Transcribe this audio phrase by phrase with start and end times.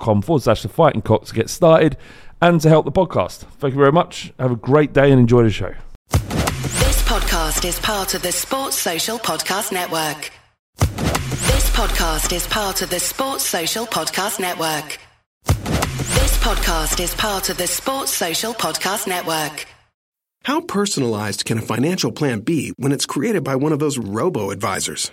[0.00, 1.96] forward slash the fighting cock to get started
[2.40, 3.38] and to help the podcast.
[3.58, 4.32] Thank you very much.
[4.38, 5.74] Have a great day and enjoy the show.
[6.10, 10.30] This podcast is part of the Sports Social Podcast Network.
[10.78, 14.98] This podcast is part of the Sports Social Podcast Network.
[15.46, 19.66] This podcast is part of the Sports Social Podcast Network.
[20.44, 24.50] How personalized can a financial plan be when it's created by one of those robo
[24.50, 25.12] advisors?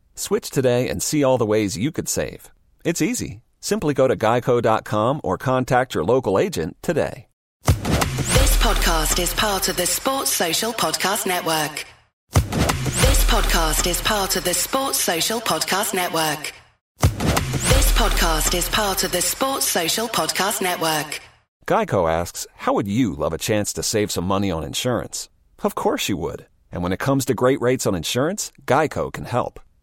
[0.21, 2.51] Switch today and see all the ways you could save.
[2.85, 3.41] It's easy.
[3.59, 7.27] Simply go to geico.com or contact your local agent today.
[7.63, 11.85] This podcast is part of the Sports Social Podcast Network.
[12.33, 16.53] This podcast is part of the Sports Social Podcast Network.
[16.99, 21.19] This podcast is part of the Sports Social Podcast Network.
[21.67, 25.29] Geico asks, How would you love a chance to save some money on insurance?
[25.63, 26.45] Of course you would.
[26.71, 29.59] And when it comes to great rates on insurance, Geico can help.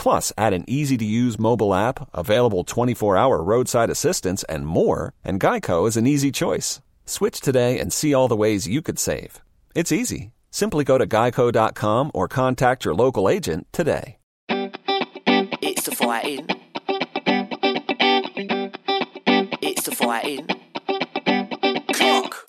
[0.00, 5.12] Plus, add an easy to use mobile app, available 24 hour roadside assistance, and more,
[5.22, 6.80] and Geico is an easy choice.
[7.04, 9.42] Switch today and see all the ways you could save.
[9.74, 10.30] It's easy.
[10.50, 14.16] Simply go to geico.com or contact your local agent today.
[14.48, 16.46] It's the fighting.
[19.60, 20.46] It's the fighting.
[21.92, 22.44] Clock.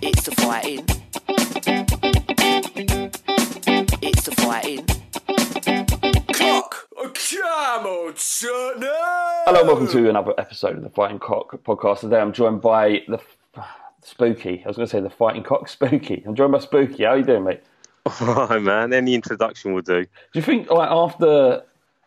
[0.00, 0.89] It's the fighting.
[7.72, 8.80] Come on, son.
[8.80, 12.00] Hello and welcome to another episode of the Fighting Cock podcast.
[12.00, 13.20] Today I'm joined by the
[14.02, 14.60] Spooky.
[14.64, 16.24] I was going to say the Fighting Cock Spooky.
[16.26, 17.04] I'm joined by Spooky.
[17.04, 17.62] How are you doing, mate?
[18.08, 18.92] Hi, man.
[18.92, 20.02] Any introduction will do.
[20.02, 21.62] Do you think, like, after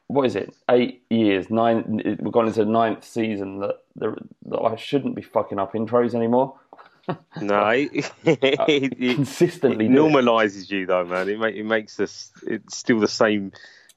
[0.07, 4.75] what is it, eight years, nine, we've gone into the ninth season that, that I
[4.75, 6.55] shouldn't be fucking up intros anymore?
[7.41, 7.89] No, it,
[8.25, 10.11] it, it, Consistently it do it.
[10.11, 11.29] normalises you, though, man.
[11.29, 12.31] It, make, it makes us.
[12.47, 13.51] It's still the same.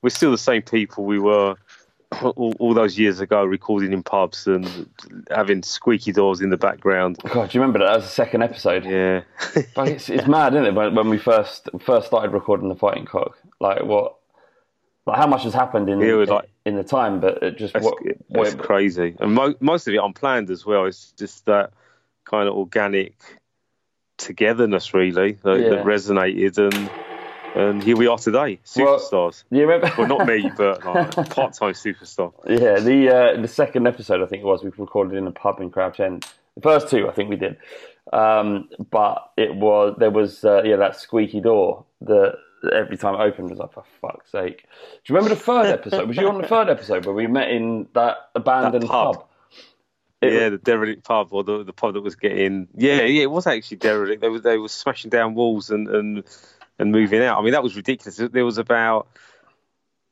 [0.07, 1.57] We're still the same people we were
[2.23, 4.89] all, all those years ago, recording in pubs and
[5.33, 7.19] having squeaky doors in the background.
[7.25, 7.87] God, do you remember that?
[7.87, 8.85] That was the second episode.
[8.85, 9.23] Yeah,
[9.75, 10.75] But it's, it's mad, isn't it?
[10.77, 14.15] When, when we first first started recording the Fighting Cock, like what,
[15.07, 17.73] like how much has happened in Yeah, it like- in the time, but it just
[17.75, 17.99] that's, what,
[18.31, 19.17] that's what crazy.
[19.19, 20.85] And mo- most of it unplanned as well.
[20.85, 21.73] It's just that
[22.27, 23.17] kind of organic
[24.19, 25.69] togetherness, really, that, Yeah.
[25.71, 26.89] that resonated, and
[27.57, 29.45] and here we are today, superstars.
[29.51, 29.93] Do you remember?
[29.97, 32.33] Well, not me, but like, part-time superstar.
[32.47, 35.61] Yeah, the uh, the second episode I think it was we recorded in a pub
[35.61, 36.27] in Crouch End.
[36.55, 37.57] The first two I think we did,
[38.13, 42.35] um, but it was there was uh, yeah that squeaky door that
[42.73, 44.63] every time it opened was like for fuck's sake.
[45.05, 46.09] Do you remember the third episode?
[46.09, 49.15] Was you on the third episode where we met in that abandoned That pub.
[49.17, 49.27] pub?
[50.23, 53.47] Yeah, the derelict pub or the, the pub that was getting yeah, yeah, it was
[53.47, 54.23] actually derelict.
[54.23, 56.25] They were they were smashing down walls and and
[56.79, 57.39] and moving out.
[57.39, 58.17] I mean, that was ridiculous.
[58.17, 59.07] There was about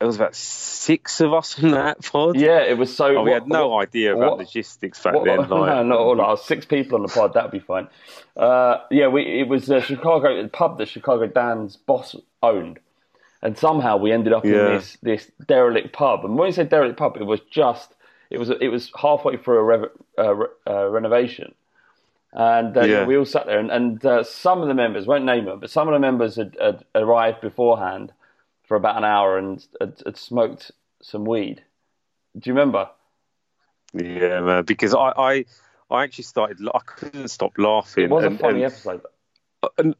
[0.01, 2.37] there was about six of us in that pod.
[2.37, 3.17] Yeah, it was so.
[3.17, 5.39] Oh, we had no what- idea about what- logistics back What- then.
[5.49, 6.17] Like, no, not all.
[6.17, 7.89] Like, six people on the pod, that'd be fine.
[8.37, 12.81] Uh, yeah, we it was uh, Chicago the pub that Chicago Dan's boss owned,
[13.41, 16.25] and somehow we ended up in this this derelict pub.
[16.25, 17.95] And when we say derelict pub, it was just
[18.31, 19.85] it was it was halfway through a rev,
[20.19, 21.55] uh, re- uh, renovation.
[22.37, 23.07] And uh, Yeah.
[23.07, 25.71] we all sat there, and, and uh, some of the members won't name them, but
[25.71, 28.13] some of the members had, had arrived beforehand
[28.65, 31.63] for about an hour and had, had smoked some weed.
[32.37, 32.91] Do you remember?
[33.93, 34.65] yeah, man.
[34.65, 35.45] Because I, I
[35.91, 36.59] I actually started.
[36.75, 38.05] I couldn't stop laughing.
[38.05, 39.03] It was and, a funny and- episode.
[39.79, 39.95] and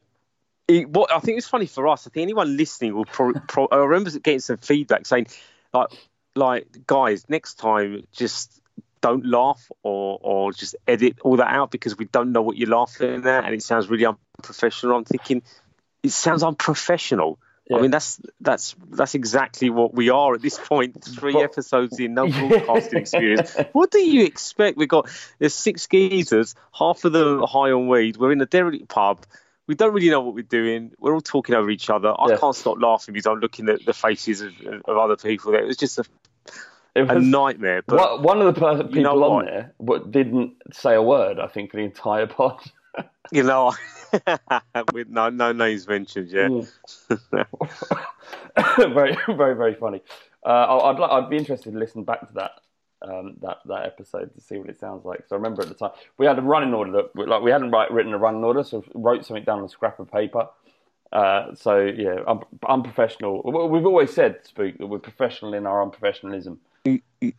[0.67, 2.05] it, what I think it's funny for us.
[2.05, 3.05] I think anyone listening will.
[3.05, 5.27] Pro, pro, I remember getting some feedback saying,
[5.73, 5.89] like,
[6.35, 8.59] like guys, next time just
[9.05, 12.69] don't laugh or or just edit all that out because we don't know what you're
[12.79, 14.95] laughing at and it sounds really unprofessional.
[14.97, 15.43] I'm thinking
[16.01, 17.37] it sounds unprofessional.
[17.69, 17.77] Yeah.
[17.77, 21.03] I mean that's that's that's exactly what we are at this point.
[21.19, 23.55] Three But- episodes in, no broadcasting experience.
[23.73, 24.77] What do you expect?
[24.77, 25.07] We've got
[25.39, 28.17] there's six geezers, half of them are high on weed.
[28.17, 29.25] We're in a derelict pub.
[29.67, 30.91] We don't really know what we're doing.
[30.99, 32.09] We're all talking over each other.
[32.09, 32.37] I Yeah.
[32.37, 34.53] can't stop laughing because I'm looking at the faces of,
[34.85, 35.51] of other people.
[35.51, 36.05] There, it was just a,
[36.95, 37.83] It was a nightmare.
[37.85, 41.47] But One- of the per- people know on there what, didn't say a word, I
[41.47, 42.59] think, for the entire pod.
[43.31, 43.73] you know,
[44.93, 46.29] with no no names mentioned.
[46.29, 46.47] Yeah,
[48.77, 50.01] very, very, very funny.
[50.45, 52.51] Uh, I'd, li- I'd be interested to listen back to that
[53.01, 55.23] um, that that episode to see what it sounds like.
[55.27, 57.71] So I remember at the time we had a running order that like we hadn't
[57.71, 60.47] write, written a running order, so wrote something down on a scrap of paper.
[61.11, 63.41] Uh, so yeah, un- unprofessional.
[63.43, 66.57] Well, We've always said, Spook, that we're professional in our unprofessionalism.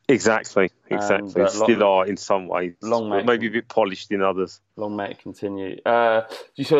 [0.08, 1.43] Exactly, exactly.
[1.43, 4.60] uh, Still long- are in some ways, long may- maybe a bit polished in others.
[4.76, 5.78] Long may it continue.
[5.86, 6.22] Uh,
[6.55, 6.78] you saw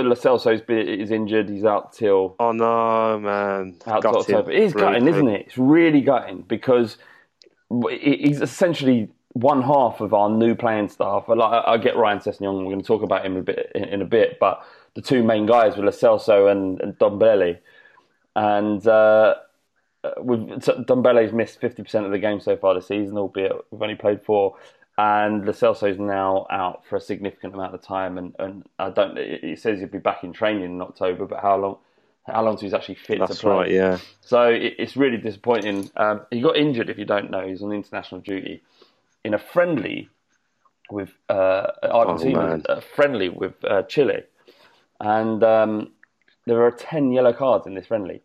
[0.63, 1.49] bit is injured?
[1.49, 3.77] He's out till Oh no, man!
[3.87, 4.35] out Gutting.
[4.37, 4.51] October.
[4.51, 5.47] It is Really gutting, isn't it?
[5.47, 6.97] It's really gutting because
[7.91, 11.25] he's essentially one half of our new playing staff.
[11.29, 14.03] Like, I get Ryan Sessegnon, we're going to talk about him a bit in, in
[14.03, 14.63] a bit, but
[14.95, 17.59] the two main guys were Celso and, and Ndombele.
[18.35, 19.35] And uh,
[20.21, 23.95] we've, so Ndombele's missed 50% of the game so far this season, albeit we've only
[23.95, 24.57] played four.
[24.99, 28.17] And Lo Celso's now out for a significant amount of time.
[28.17, 31.57] And, and I don't, it says he'll be back in training in October, but how
[31.57, 31.79] long?
[32.27, 33.53] How long he's actually fit That's to play?
[33.53, 33.71] right.
[33.71, 33.99] Yeah.
[34.21, 35.91] So it, it's really disappointing.
[35.97, 37.47] Um, he got injured, if you don't know.
[37.47, 38.63] He's on international duty
[39.23, 40.09] in a friendly
[40.91, 44.23] with uh, Argentina, Oh, a friendly with uh, Chile,
[45.01, 45.93] and um,
[46.47, 48.23] there are ten yellow cards in this friendly.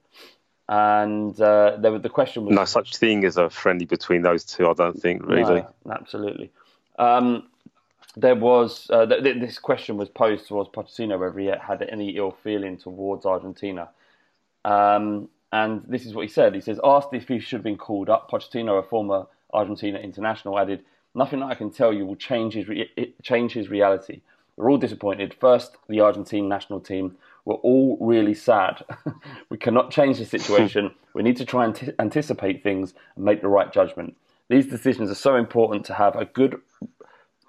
[0.71, 4.69] And uh, there the question was No such thing as a friendly between those two.
[4.69, 5.65] I don't think really.
[5.83, 6.49] no, absolutely.
[6.97, 7.49] Um,
[8.15, 12.11] there was uh, th- th- this question was posed towards Pochettino whether he had any
[12.11, 13.89] ill feeling towards Argentina,
[14.63, 16.55] um, and this is what he said.
[16.55, 18.31] He says, asked if he should have been called up.
[18.31, 22.69] Pochettino, a former Argentina international, added, "Nothing that I can tell you will change his
[22.69, 24.21] re- change his reality.
[24.55, 25.33] We're all disappointed.
[25.33, 28.83] First, the Argentine national team We're all really sad.
[29.49, 30.91] we cannot change the situation.
[31.13, 34.15] we need to try and t- anticipate things and make the right judgment.
[34.49, 36.59] These decisions are so important to have a good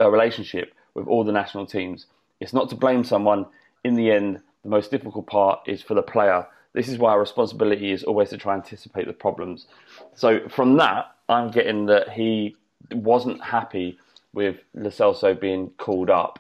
[0.01, 2.07] uh, relationship with all the national teams.
[2.41, 3.47] It's not to blame someone.
[3.85, 6.47] In the end, the most difficult part is for the player.
[6.73, 9.67] This is why our responsibility is always to try and anticipate the problems.
[10.15, 12.57] So from that, I'm getting that he
[12.93, 13.99] wasn't happy
[14.33, 16.39] with Lo Celso being called up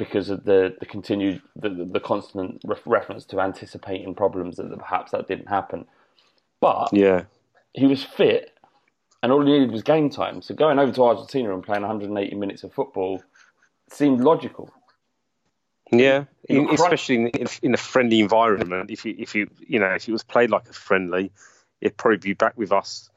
[0.00, 5.12] because of the, the continued the, the constant re- reference to anticipating problems that perhaps
[5.12, 5.84] that didn't happen.
[6.58, 7.24] But Yeah.
[7.74, 8.58] he was fit,
[9.22, 10.40] and all he needed was game time.
[10.40, 13.22] So going over to Argentina and playing 180 minutes of football
[13.90, 14.70] seemed logical.
[15.92, 18.90] Yeah, in, especially in, in, a friendly environment.
[18.90, 21.30] If you, if you, you know, if it was played like a friendly,
[21.82, 23.10] it'd probably be back with us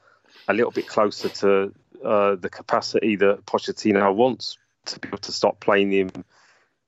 [0.49, 1.73] a little bit closer to
[2.03, 6.09] uh, the capacity that Pochettino wants to be able to start playing him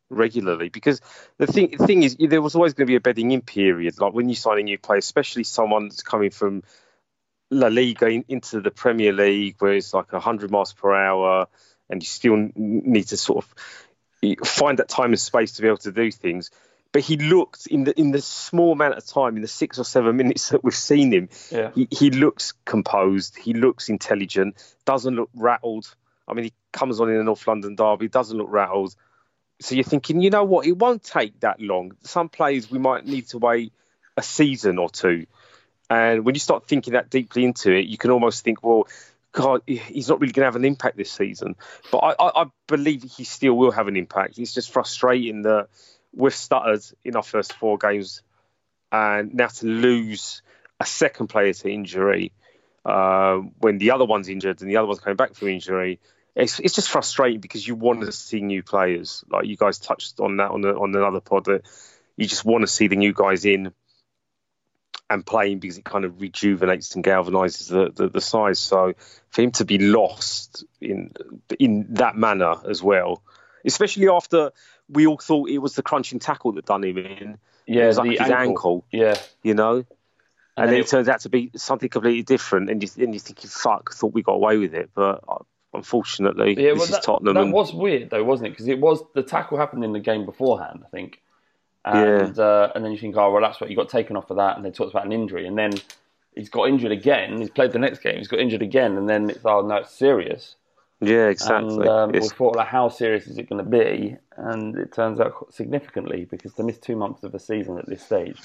[0.09, 0.69] regularly.
[0.69, 1.01] Because
[1.37, 3.99] the thing, the thing is, there was always going to be a bedding in period.
[3.99, 6.63] Like when you sign a new player, especially someone that's coming from
[7.51, 11.47] La Liga in, into the Premier League, where it's like 100 miles per hour,
[11.89, 13.55] and you still need to sort of
[14.23, 16.49] eh, find that time and space to be able to do things.
[16.91, 19.83] But he looked in the in the small amount of time, in the six or
[19.83, 21.71] seven minutes that we've seen him, Yeah.
[21.75, 23.37] he, he looks composed.
[23.37, 24.55] He looks intelligent.
[24.85, 25.93] Doesn't look rattled.
[26.25, 28.07] I mean, he comes on in the North London derby.
[28.07, 28.95] Doesn't look rattled.
[29.59, 30.65] So you're thinking, you know what?
[30.65, 31.93] It won't take that long.
[32.03, 33.73] Some players we might need to wait
[34.17, 35.25] a season or two.
[35.89, 38.87] And when you start thinking that deeply into it, you can almost think, well,
[39.31, 41.55] God, he's not really going to have an impact this season.
[41.91, 44.39] But I, I, I believe he still will have an impact.
[44.39, 45.67] It's just frustrating that
[46.13, 48.21] we've stuttered in our first four games,
[48.91, 50.41] and now to lose
[50.79, 52.31] a second player to injury
[52.85, 55.99] uh, when the other one's injured and the other one's coming back from injury.
[56.35, 59.23] It's, it's just frustrating because you want to see new players.
[59.29, 61.61] Like you guys touched on that on the, on another pod that
[62.17, 63.71] you just want to see the new guys in
[65.09, 68.59] and playing because it kind of rejuvenates and galvanizes the, the, the size.
[68.59, 68.93] So
[69.29, 71.11] for him to be lost in
[71.59, 73.21] in that manner as well,
[73.63, 74.51] especially after
[74.89, 77.37] we all thought it was the crunching tackle that done him in.
[77.67, 78.85] Yeah, it was like the his ankle.
[78.91, 79.75] Yeah, you know.
[79.77, 79.85] And,
[80.57, 83.19] And then it- it turns out to be something completely different, and you and you
[83.19, 85.39] thinking, "Fuck!" Thought we got away with it, but uh,
[85.75, 86.71] unfortunately, yeah.
[86.71, 87.33] this well, is that, Tottenham.
[87.35, 88.51] that and, was weird though, wasn't it?
[88.51, 91.21] Because it was the tackle happened in the game beforehand, I think.
[91.85, 94.35] And uh, and then you think, oh well, that's what you got taken off for
[94.35, 95.71] that, and they talked about an injury, and then
[96.35, 97.37] he's got injured again.
[97.39, 99.91] He's played the next game, he's got injured again, and then it's oh no, it's
[99.91, 100.55] serious.
[101.01, 101.75] yeah, exactly.
[101.75, 104.17] And um, we thought, like, how serious is it going to be?
[104.37, 108.03] And it turns out significantly because to miss two months of a season at this
[108.03, 108.39] stage,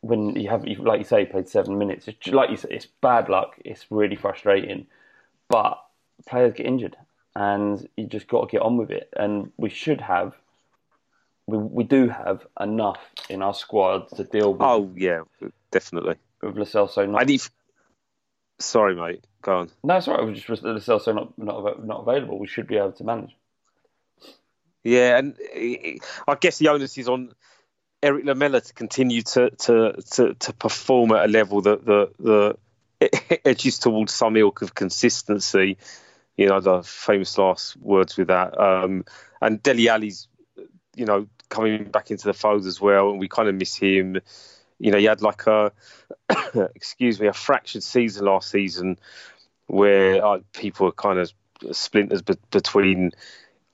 [0.00, 3.28] when you have, like you say, played seven minutes, it's, like you say, it's bad
[3.28, 3.54] luck.
[3.64, 4.86] It's really frustrating,
[5.48, 5.78] but
[6.26, 6.96] players get injured,
[7.34, 9.08] and you just got to get on with it.
[9.16, 10.34] And we should have,
[11.46, 15.22] we we do have enough in our squad to deal with, oh yeah,
[15.70, 16.16] definitely.
[16.42, 17.42] with Celso not I need.
[18.58, 19.24] Sorry, mate.
[19.42, 19.70] Go on.
[19.82, 20.22] No, it's all right.
[20.22, 22.38] It was just Celso not not not available.
[22.38, 23.36] We should be able to manage.
[24.84, 25.36] Yeah, and
[26.26, 27.32] I guess the onus is on
[28.02, 32.56] Erik Lamela to continue to to to, to perform at a level that the the
[33.44, 35.78] edges towards some ilk of consistency.
[36.36, 38.58] You know, the famous last words with that.
[38.58, 39.04] Um,
[39.40, 40.28] and Dele Alli's,
[40.96, 44.18] you know, coming back into the fold as well, and we kind of miss him.
[44.78, 45.72] You know, he had like a,
[46.74, 48.98] excuse me, a fractured season last season,
[49.66, 51.32] where uh, people were kind of
[51.72, 53.12] splinters be- between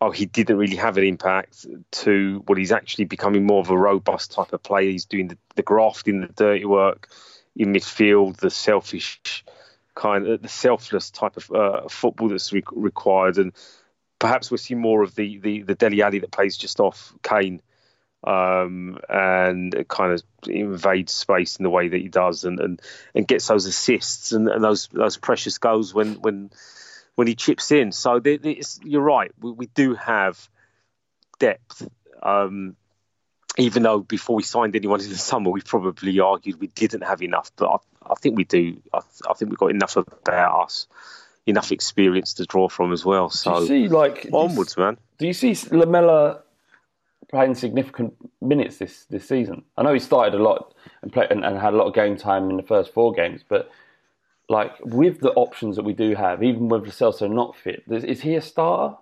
[0.00, 3.76] oh, he didn't really have an impact to what he's actually becoming more of a
[3.76, 4.90] robust type of player.
[4.90, 7.08] He's doing the, the grafting, the dirty work
[7.56, 9.44] in midfield, the selfish
[9.98, 13.36] kind of, the selfless type of uh, football that's re- required.
[13.38, 13.52] And
[14.18, 17.60] perhaps we'll see more of the, the, the Dele Alli that plays just off Kane
[18.24, 22.80] um, and kind of invades space in the way that he does and, and,
[23.14, 26.50] and gets those assists and, and those those precious goals when when
[27.14, 27.92] when he chips in.
[27.92, 29.32] So there, there's- you're right.
[29.40, 30.48] We, we do have
[31.38, 31.88] depth.
[32.22, 32.76] Um,
[33.56, 37.22] even though before we signed anyone in the summer, we probably argued we didn't have
[37.22, 37.50] enough.
[37.56, 38.80] But I, think we do.
[38.92, 38.98] I,
[39.28, 40.86] I think we've got enough about us,
[41.46, 43.28] enough experience to draw from as well.
[43.28, 44.98] Do So you see, like, you onwards, man.
[45.18, 46.40] Do you see Lamela
[47.30, 49.62] playing significant minutes this, this season?
[49.76, 52.16] I know he started a lot and, play, and, and had a lot of game
[52.16, 53.70] time in the first four games, but
[54.48, 58.04] like with the options that we do have, even with Lo Celso not fit, is,
[58.04, 58.96] is he a starter?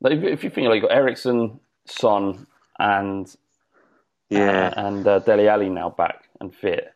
[0.00, 2.46] Like, if, if you think like you got Eriksen, Son,
[2.78, 3.34] and
[4.30, 4.72] Yeah.
[4.76, 6.92] uh, and uh, Dele Alli now back and fit.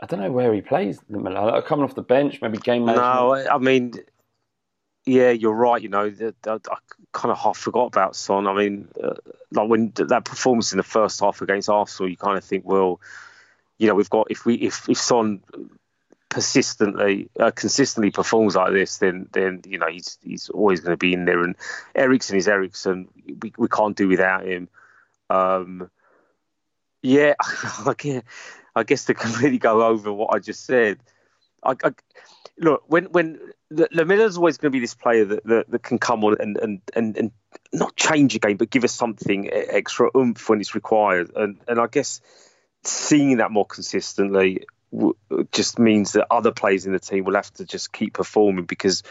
[0.00, 1.00] I don't know where he plays.
[1.08, 3.06] Like, coming off the bench, maybe game management.
[3.06, 3.94] No, I mean,
[5.04, 5.82] yeah, you're right.
[5.82, 6.76] You know, the, the, I
[7.12, 8.46] kind of half forgot about Son.
[8.46, 9.14] I mean, uh,
[9.50, 13.00] like when that performance in the first half against Arsenal, you kind of think, well,
[13.78, 15.42] you know, we've got if we if if Son
[16.28, 20.96] persistently uh, consistently performs like this, then then you know he's he's always going to
[20.96, 21.42] be in there.
[21.42, 21.56] And
[21.94, 23.08] Eriksen is Eriksen.
[23.40, 24.68] We we can't do without him.
[25.28, 25.90] Um,
[27.02, 28.22] yeah, I guess,
[28.74, 30.98] I guess to completely go over what I just said.
[31.62, 31.92] I, I
[32.58, 33.38] look when when
[33.72, 36.82] Lamela's always going to be this player that, that, that can come on and, and,
[36.94, 37.30] and, and
[37.72, 41.30] not change a game, but give us something extra oomph when it's required.
[41.34, 42.20] And and I guess
[42.84, 44.66] seeing that more consistently
[45.52, 49.02] just means that other players in the team will have to just keep performing because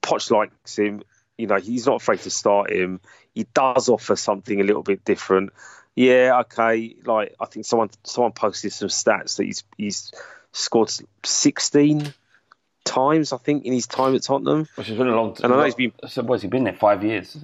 [0.00, 1.02] Poch likes him.
[1.36, 3.00] You know, he's not afraid to start him.
[3.32, 5.50] He does offer something a little bit different.
[5.98, 6.94] Yeah, okay.
[7.04, 10.12] Like I think someone someone posted some stats that he's he's
[10.52, 10.92] scored
[11.24, 12.14] 16
[12.84, 14.68] times, I think, in his time at Tottenham.
[14.76, 15.46] Which has been a long time.
[15.50, 15.92] And I know he's been.
[16.06, 16.72] So, what's he been there?
[16.74, 17.36] Five years.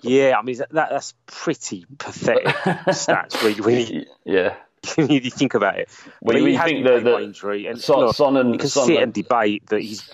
[0.00, 2.44] Yeah, I mean that, that's pretty pathetic
[2.88, 3.56] stats.
[3.56, 4.54] You, when you, yeah.
[4.96, 5.90] you think about it,
[6.22, 8.86] Well, but you think the- the- injury, and Son- look, Son and- you can Son
[8.86, 10.10] sit and- debate that he's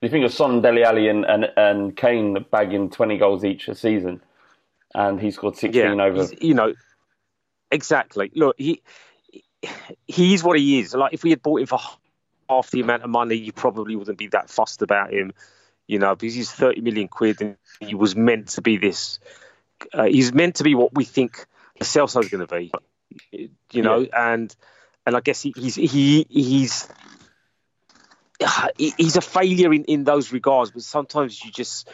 [0.00, 3.74] you think of Son, Dele Alli, and, and, and Kane bagging 20 goals each a
[3.74, 4.22] season?
[4.94, 6.26] And he scored 16 yeah, over.
[6.40, 6.72] you know,
[7.70, 8.30] exactly.
[8.34, 8.82] Look, he
[10.06, 10.94] he's what he is.
[10.94, 11.78] Like if we had bought him for
[12.48, 15.32] half the amount of money, you probably wouldn't be that fussed about him.
[15.86, 19.20] You know, because he's thirty million quid, and he was meant to be this.
[19.92, 21.46] Uh, he's meant to be what we think
[21.80, 22.72] Celso's going to be.
[23.72, 24.54] You know, and
[25.06, 26.88] and I guess he, he's he he's
[28.76, 30.70] he's a failure in, in those regards.
[30.70, 31.88] But sometimes you just,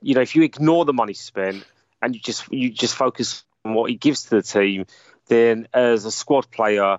[0.00, 1.64] you know, if you ignore the money spent
[2.00, 4.86] and you just you just focus on what he gives to the team,
[5.30, 6.98] then as a squad player,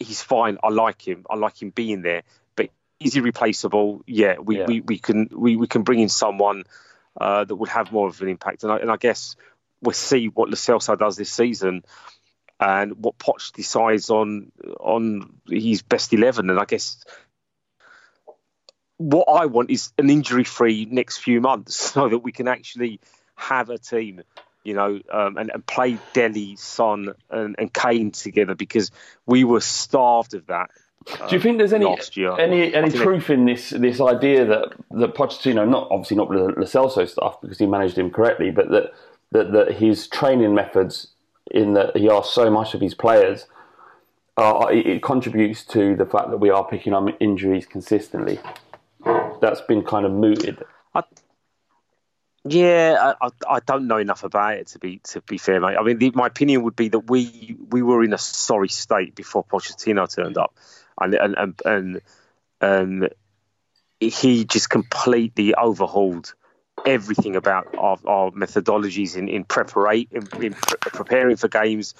[0.00, 0.56] he's fine.
[0.62, 1.26] I like him.
[1.28, 2.22] I like him being there.
[2.54, 2.70] But
[3.00, 4.02] is he replaceable?
[4.06, 4.66] Yeah, we, Yeah.
[4.66, 6.62] we, we can we, we can bring in someone
[7.20, 8.62] uh, that would have more of an impact.
[8.62, 9.34] And I, and I guess
[9.82, 11.82] we'll see what Lo Celso does this season
[12.60, 16.48] and what Poch decides on on his best eleven.
[16.50, 17.04] And I guess
[18.98, 23.00] what I want is an injury-free next few months, so that we can actually
[23.34, 24.22] have a team,
[24.66, 28.90] you know, um, and, and play Dele, Son, and, and Kane together because
[29.24, 30.70] we were starved of that.
[31.28, 32.36] Do you think there's any year.
[32.36, 36.38] any any think truth in this this idea that that Pochettino, not obviously not with
[36.38, 38.92] the Lo Celso stuff because he managed him correctly, but that
[39.30, 41.08] that, that his training methods
[41.52, 43.46] in that he asks so much of his players,
[44.36, 48.40] uh, it, it contributes to the fact that we are picking up injuries consistently.
[49.40, 50.64] That's been kind of mooted.
[52.48, 55.76] Yeah, I, I, don't know enough about it to be to be fair, mate.
[55.78, 59.14] I mean, the, my opinion would be that we we were in a sorry state
[59.14, 60.54] before Pochettino turned up,
[61.00, 62.00] and and and, and
[62.60, 63.08] um,
[63.98, 66.34] he just completely overhauled
[66.84, 71.94] everything about our, our methodologies in in, preparate, in, in pre- preparing for games,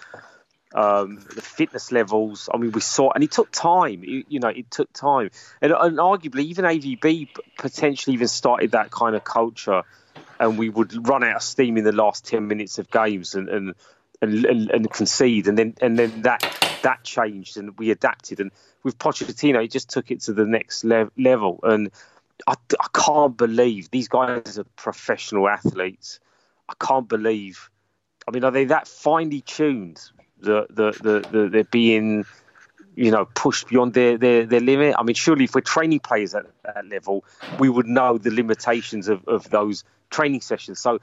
[0.75, 2.49] um, the fitness levels.
[2.53, 4.05] I mean, we saw, and it took time.
[4.05, 5.31] You, you know, it took time,
[5.61, 9.83] and, and arguably even AVB potentially even started that kind of culture,
[10.39, 13.49] and we would run out of steam in the last ten minutes of games and
[13.49, 13.75] and
[14.23, 18.51] and, and, and concede, and then and then that that changed, and we adapted, and
[18.83, 21.91] with Pochettino, he just took it to the next le- level, and.
[22.47, 26.21] I, I can't believe these guys are professional athletes.
[26.69, 27.71] I can't believe.
[28.29, 29.99] I mean, are they that finely tuned
[30.43, 32.27] that the, the, the, they're being,
[32.95, 34.97] you know, pushed beyond their, their, their limit?
[34.99, 37.25] I mean, surely if we're training players at that level,
[37.59, 40.81] we would know the limitations of, of those training sessions.
[40.81, 41.01] So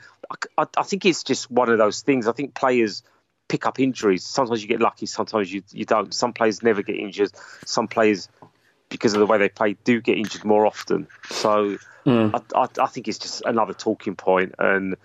[0.58, 2.28] I, I, think it's just one of those things.
[2.28, 3.04] I think players
[3.48, 4.26] pick up injuries.
[4.26, 6.14] Sometimes you get lucky, sometimes you, you don't.
[6.14, 7.32] Some players never get injured.
[7.66, 8.30] Some players
[8.90, 11.08] because of the way they play, do get injured more often.
[11.30, 12.30] So hmm.
[12.34, 14.96] I, I, I think it's just another talking point, and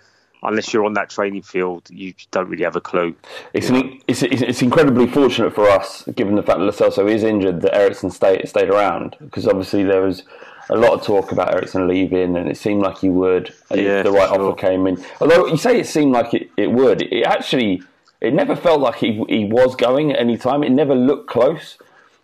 [0.43, 3.15] unless you're on that training field, you don't really have a clue.
[3.53, 7.23] It's, an, it's, it's it's incredibly fortunate for us, given the fact that Celso is
[7.23, 10.23] injured, that Eriksen stayed stayed around because obviously there was
[10.69, 14.03] a lot of talk about Eriksen leaving, and it seemed like he would Yeah, if
[14.05, 14.49] the right sure.
[14.49, 15.03] offer came in.
[15.19, 17.81] Although you say it seemed like it, it would, it actually
[18.21, 20.63] it never felt like he he was going at any time.
[20.63, 21.77] It never looked close.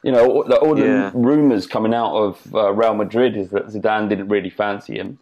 [0.03, 1.11] You know, all the, all the Yeah.
[1.15, 5.17] rumours coming out of uh, Real Madrid is that Zidane didn't really fancy him.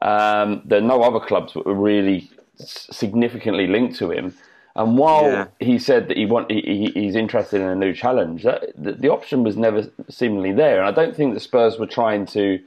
[0.00, 4.34] Um, there are no other clubs that were really significantly linked to him.
[4.74, 5.46] And while Yeah.
[5.60, 6.60] he said that he want he,
[6.94, 10.78] he- he's interested in a new challenge, that, the, the option was never seemingly there.
[10.80, 12.58] And I don't think the Spurs were trying to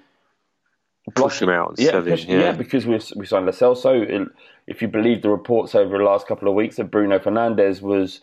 [1.13, 2.39] Push him out yeah, push- yeah.
[2.39, 4.01] yeah, because we we signed Celso.
[4.01, 4.27] It-
[4.67, 8.21] If you believe the reports over the last couple of weeks, that Bruno Fernandes was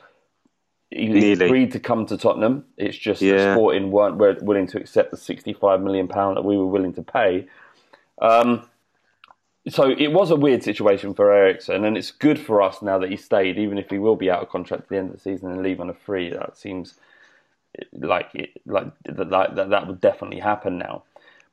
[0.91, 2.65] he agreed to come to Tottenham.
[2.77, 3.55] It's just Yeah.
[3.55, 7.47] Sporting weren't willing to accept the sixty-five million pound that we were willing to pay.
[8.21, 8.69] Um,
[9.69, 13.11] so it was a weird situation for Eriksen, and it's good for us now that
[13.11, 15.21] he stayed, even if he will be out of contract at the end of the
[15.21, 16.31] season and leave on a free.
[16.31, 16.95] That seems
[17.93, 21.05] like it, like that, that that would definitely happen now.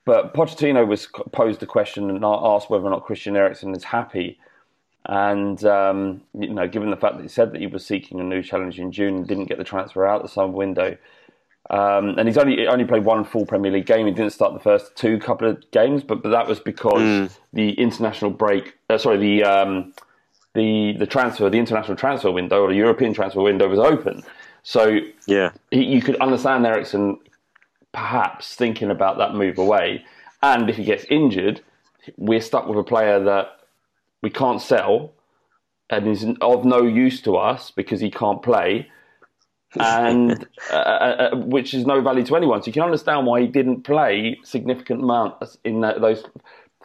[0.05, 4.39] But Pochettino was posed a question and asked whether or not Christian Eriksen is happy.
[5.05, 8.23] And um, you know, given the fact that he said that he was seeking a
[8.23, 10.97] new challenge in June and didn't get the transfer out the summer window,
[11.69, 14.05] um, and he's only only played one full Premier League game.
[14.07, 17.37] He didn't start the first two couple of games, but, but that was because mm.
[17.53, 18.77] the international break.
[18.89, 19.93] Uh, sorry, the um,
[20.55, 24.23] the the transfer, the international transfer window or the European transfer window was open.
[24.63, 27.19] So yeah, he, you could understand Eriksen
[27.91, 30.05] perhaps thinking about that move away.
[30.41, 31.61] And if he gets injured,
[32.17, 33.59] we're stuck with a player that
[34.21, 35.13] we can't sell
[35.89, 38.89] and is of no use to us because he can't play,
[39.77, 42.61] and uh, uh, uh, which is no value to anyone.
[42.61, 46.23] So you can understand why he didn't play significant amounts in that, those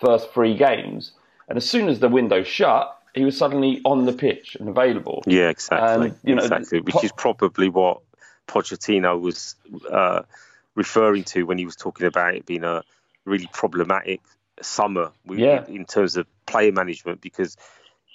[0.01, 1.13] first three games.
[1.49, 5.23] And as soon as the window shut, he was suddenly on the pitch and available.
[5.27, 6.13] Yeah, exactly.
[6.25, 8.01] You know, exactly, which is probably what
[8.49, 9.55] Pochettino was
[9.91, 10.23] uh,
[10.75, 12.83] referring to when he was talking about it being a
[13.25, 14.21] really problematic
[14.63, 15.65] summer yeah.
[15.67, 17.57] in terms of player management because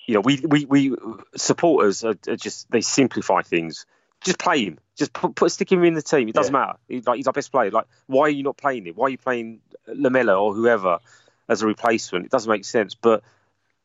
[0.06, 0.96] you know we we, we
[1.36, 3.86] supporters are, are just they simplify things
[4.24, 4.80] just play him.
[4.98, 6.28] Just put, put stick him in the team.
[6.28, 6.60] It doesn't yeah.
[6.60, 6.80] matter.
[6.88, 7.72] He's like he's our best player.
[7.72, 8.96] Like why are you not playing him?
[8.96, 11.00] Why are you playing Lamela or whoever
[11.48, 12.26] as a replacement?
[12.26, 12.96] It doesn't make sense.
[12.96, 13.24] But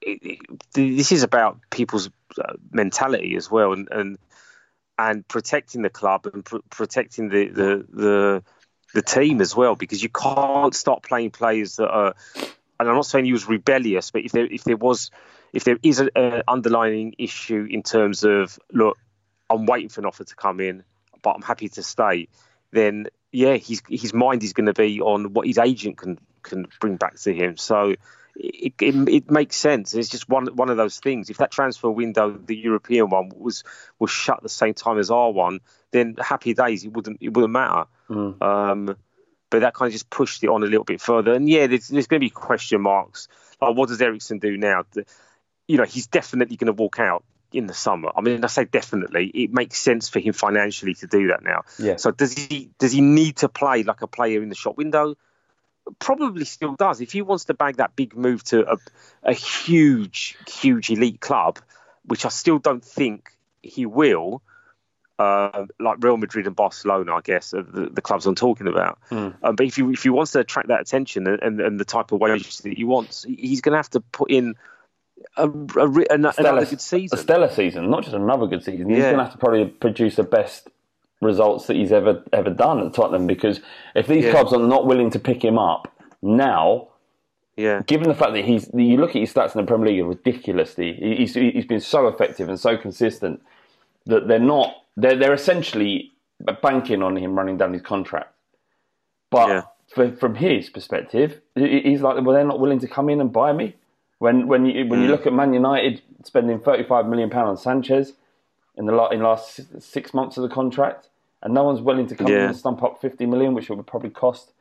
[0.00, 0.38] it, it,
[0.72, 4.18] this is about people's uh, mentality as well and and
[4.98, 8.42] and protecting the club and pr- protecting the, the the
[8.94, 12.14] the team as well because you can't start playing players that are.
[12.80, 15.10] And I'm not saying he was rebellious, but if there if there was
[15.52, 18.98] if there is an underlying issue in terms of look,
[19.50, 20.84] I'm waiting for an offer to come in,
[21.22, 22.28] but I'm happy to stay,
[22.72, 26.66] then yeah, his his mind is going to be on what his agent can can
[26.80, 27.56] bring back to him.
[27.56, 27.94] So
[28.36, 29.94] it, it, it, makes sense.
[29.94, 31.30] It's just one one of those things.
[31.30, 33.64] If that transfer window, the European one, was
[33.98, 36.84] was shut the same time as our one, then happy days.
[36.84, 37.84] It wouldn't it wouldn't matter.
[38.08, 38.42] Mm.
[38.42, 38.96] Um,
[39.50, 41.32] but that kind of just pushed it on a little bit further.
[41.32, 43.28] And yeah, there's, there's going to be question marks.
[43.60, 44.84] Like, what does Eriksen do now?
[45.68, 48.10] You know, he's definitely going to walk out in the summer.
[48.14, 49.26] I mean, I say definitely.
[49.26, 51.62] It makes sense for him financially to do that now.
[51.78, 51.96] Yeah.
[51.96, 55.14] So does he does he need to play like a player in the shop window?
[55.98, 57.00] Probably still does.
[57.00, 58.76] If he wants to bag that big move to a,
[59.22, 61.58] a huge, huge elite club,
[62.04, 63.30] which I still don't think
[63.62, 64.42] he will,
[65.18, 68.98] uh, like Real Madrid and Barcelona, I guess, are the, the clubs I'm talking about.
[69.10, 69.34] Mm.
[69.42, 71.84] Um, but if you if he wants to attract that attention and, and, and the
[71.84, 74.56] type of wages that he wants, he's going to have to put in
[75.36, 78.88] a, a, a, stellar, another good season, a stellar season, not just another good season.
[78.88, 79.12] He's yeah.
[79.12, 80.68] going to have to probably produce the best
[81.20, 83.60] results that he's ever ever done at Tottenham because
[83.94, 84.32] if these yeah.
[84.32, 86.88] clubs are not willing to pick him up now.
[87.56, 87.82] Yeah.
[87.86, 90.08] Given the fact that he's, you look at his stats in the Premier League are
[90.08, 90.92] ridiculously.
[90.94, 93.40] He's, he's been so effective and so consistent
[94.06, 96.12] that they're not they're they're essentially
[96.62, 98.34] banking on him running down his contract.
[99.30, 99.62] But yeah.
[99.94, 103.52] for, from his perspective, he's like, well, they're not willing to come in and buy
[103.52, 103.74] me.
[104.18, 107.56] When when you when you look at Man United spending thirty five million pound on
[107.56, 108.12] Sanchez
[108.76, 111.08] in the in the last six months of the contract,
[111.42, 112.44] and no one's willing to come yeah.
[112.44, 114.52] in and stump up fifty million, which it would probably cost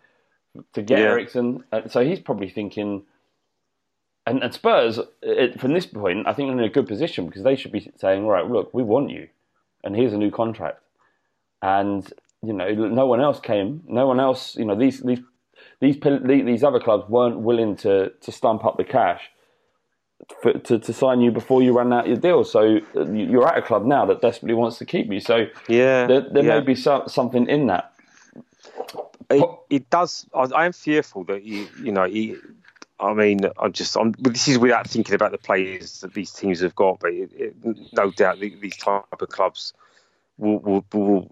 [0.74, 1.06] to get yeah.
[1.06, 1.63] Eriksen.
[1.72, 3.04] Uh, so he's probably thinking.
[4.26, 7.44] And, and Spurs, it, from this point, I think they're in a good position because
[7.44, 9.28] they should be saying, right, look, we want you
[9.84, 10.80] and here's a new contract.
[11.62, 12.12] And
[12.42, 13.84] you know, no one else came.
[13.88, 14.56] No one else.
[14.56, 15.20] You know, these these
[15.80, 19.30] these these other clubs weren't willing to to stump up the cash
[20.42, 22.44] for, to to sign you before you run out your deal.
[22.44, 25.20] So uh, you're at a club now that desperately wants to keep you.
[25.20, 26.60] So yeah, there, there yeah.
[26.60, 27.94] may be some, something in that.
[29.30, 30.26] It, it does.
[30.34, 32.36] I, I, am fearful that you you know he,
[33.00, 33.98] I mean, I'm just.
[33.98, 37.32] I'm, this is without thinking about the players that these teams have got, but it,
[37.34, 37.56] it,
[37.94, 39.74] no doubt these type of clubs
[40.38, 41.32] will, will, will,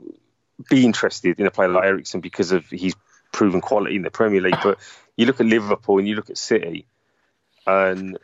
[0.69, 2.93] be interested in a player like Eriksen because of his
[3.31, 4.59] proven quality in the Premier League.
[4.61, 4.77] But
[5.17, 6.85] you look at Liverpool and you look at City,
[7.65, 8.17] and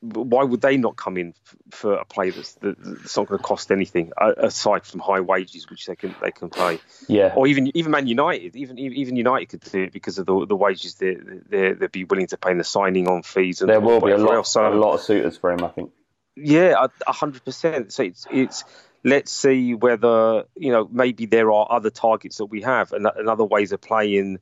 [0.00, 1.34] why would they not come in
[1.70, 5.86] for a play that's, that's not going to cost anything aside from high wages, which
[5.86, 6.80] they can they can pay?
[7.06, 7.34] Yeah.
[7.36, 10.56] Or even even Man United, even even United could do it because of the the
[10.56, 13.60] wages they they they'd be willing to pay in the signing on fees.
[13.60, 14.52] And there will be a lot, else.
[14.52, 15.92] So, a lot of suitors for him, I think.
[16.34, 17.92] Yeah, hundred percent.
[17.92, 18.64] So it's it's
[19.04, 23.28] let's see whether you know maybe there are other targets that we have and, and
[23.28, 24.38] other ways of playing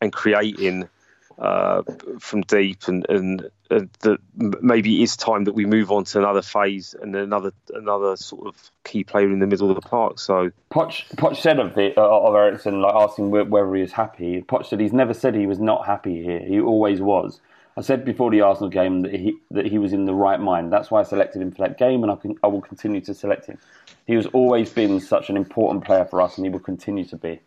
[0.00, 0.88] and creating
[1.38, 1.82] uh,
[2.18, 4.18] from deep, and and, and that
[4.62, 8.46] maybe it is time that we move on to another phase and another another sort
[8.46, 10.18] of key player in the middle of the park.
[10.18, 14.42] So Poch, Poch said of the uh, of Eriksen, like asking whether he is happy.
[14.42, 16.40] Poch said he's never said he was not happy here.
[16.40, 17.40] He always was.
[17.78, 20.72] I said before the Arsenal game that he that he was in the right mind.
[20.72, 23.14] That's why I selected him for that game, and I can I will continue to
[23.14, 23.58] select him.
[24.06, 27.16] He has always been such an important player for us, and he will continue to
[27.16, 27.40] be.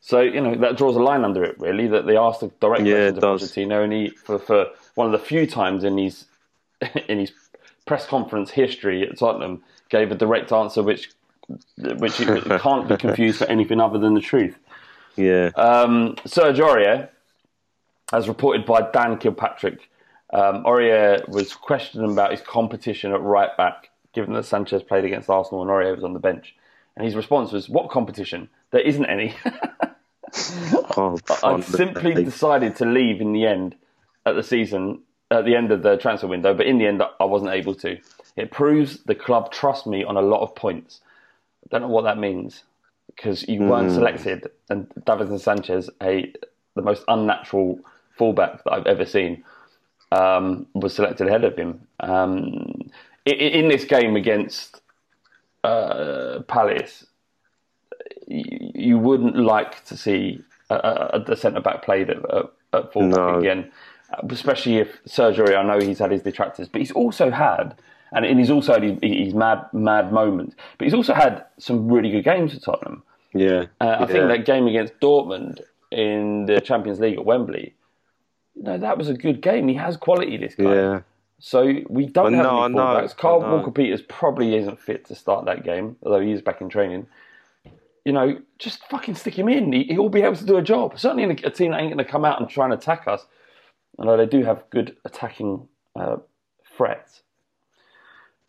[0.00, 1.88] So you know that draws a line under it, really.
[1.88, 3.20] That they asked the direct Yeah, question to.
[3.26, 6.26] Pochettino, and he for, for one of the few times in his
[7.08, 7.32] in his
[7.86, 11.10] press conference history at Tottenham gave a direct answer, which
[11.78, 12.16] which
[12.60, 14.56] can't be confused for anything other than the truth.
[15.16, 17.08] yeah, Um, Serge Aurier,
[18.12, 19.88] as reported by Dan Kilpatrick,
[20.32, 25.30] um, Aurier was questioned about his competition at right back, given that Sanchez played against
[25.30, 26.54] Arsenal and Aurier was on the bench.
[26.96, 28.48] And his response was, "What competition?
[28.72, 29.34] There isn't any."
[30.96, 33.74] oh, I simply decided to leave in the end
[34.24, 37.24] at the season, at the end of the transfer window, but in the end, I
[37.24, 37.98] wasn't able to.
[38.36, 41.00] It proves the club trust me on a lot of points.
[41.64, 42.62] I don't know what that means
[43.08, 46.32] because you weren't selected, and Davinson Sanchez, a
[46.74, 47.80] the most unnatural
[48.18, 49.42] fullback that I've ever seen,
[50.12, 51.80] um, was selected ahead of him.
[52.00, 52.90] Um,
[53.26, 54.80] i- i- in this game against
[55.64, 57.06] uh, Palace,
[58.26, 62.92] you, you wouldn't like to see a, a, a centre back played at, at, at
[62.92, 63.38] fullback No.
[63.38, 63.70] again,
[64.30, 65.54] especially if surgery.
[65.56, 67.76] I know he's had his detractors, but he's also had,
[68.12, 71.88] and, and he's also had his, his mad mad moments, but he's also had some
[71.90, 73.02] really good games for Tottenham.
[73.34, 75.60] yeah, Uh, I think that game against Dortmund
[75.90, 77.74] in the Champions League at Wembley,
[78.54, 79.68] you know, that was a good game.
[79.68, 80.74] He has quality, this guy.
[80.74, 81.00] yeah.
[81.38, 83.16] So we don't I have I any fullbacks.
[83.16, 83.56] Kyle I know.
[83.56, 87.06] Walker Peters probably isn't fit to start that game, although he is back in training.
[88.06, 89.72] You know, just fucking stick him in.
[89.72, 90.96] He, he'll be able to do a job.
[90.96, 93.08] Certainly in a, a team that ain't going to come out and try and attack
[93.08, 93.26] us.
[93.98, 95.66] Although they do have good attacking
[95.98, 96.18] uh,
[96.76, 97.22] threats.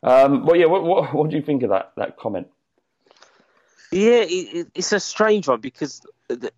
[0.04, 2.48] Um, well, yeah, what, what, what do you think of that, that comment?
[3.92, 6.52] Yeah, it, it's a strange one because the-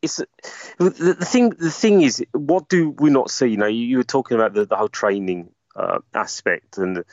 [0.00, 1.50] it's the, the thing.
[1.50, 3.46] The thing is, what do we not see?
[3.46, 7.04] You know, you, you were talking about the, the whole training uh, aspect and,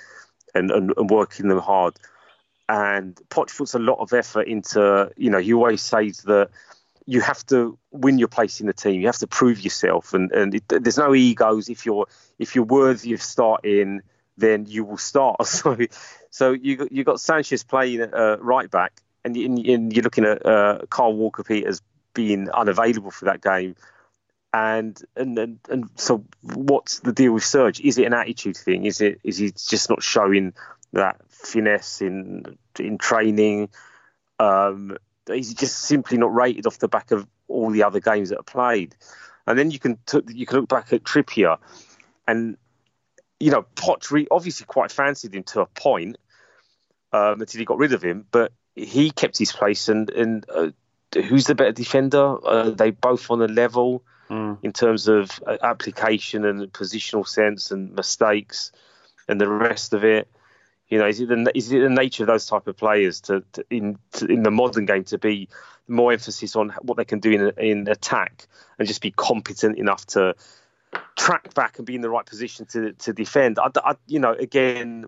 [0.54, 1.94] and and and working them hard,
[2.72, 5.12] and Poch puts a lot of effort into.
[5.18, 6.50] You know, he always says that
[7.06, 9.02] you have to win your place in the team.
[9.02, 11.68] You have to prove yourself, and and it, there's no egos.
[11.68, 12.08] If you're
[12.40, 14.02] if you're worthy of starting,
[14.38, 15.42] then you will start.
[15.46, 15.78] So,
[16.30, 18.94] so you you got Sanchez playing uh, right back,
[19.26, 21.82] and, you, and you're looking at uh, Kyle Walker Peters
[22.14, 23.76] being unavailable for that game.
[24.54, 27.82] And, and and and so what's the deal with Serge?
[27.82, 28.86] Is it an attitude thing?
[28.86, 30.54] Is it is he just not showing
[30.94, 33.70] that finesse in in training?
[34.40, 38.40] Um, he's just simply not rated off the back of all the other games that
[38.40, 38.96] are played.
[39.48, 41.58] And then you can t- you can look back at Trippier,
[42.28, 42.58] and
[43.40, 43.66] you know
[44.12, 46.18] re- obviously quite fancied him to a point
[47.12, 49.90] um, until he got rid of him, but he kept his place.
[49.90, 50.70] And and uh,
[51.14, 52.38] who's the better defender?
[52.46, 54.04] Uh, they both on a level
[54.64, 58.72] in terms of uh, application and positional sense and mistakes
[59.28, 60.30] and the rest of it.
[60.92, 63.44] You know, is it the is it the nature of those type of players to,
[63.54, 65.48] to in to, in the modern game to be
[65.88, 68.46] more emphasis on what they can do in in attack
[68.78, 70.36] and just be competent enough to
[71.16, 73.58] track back and be in the right position to to defend?
[73.58, 75.06] I, I you know, again,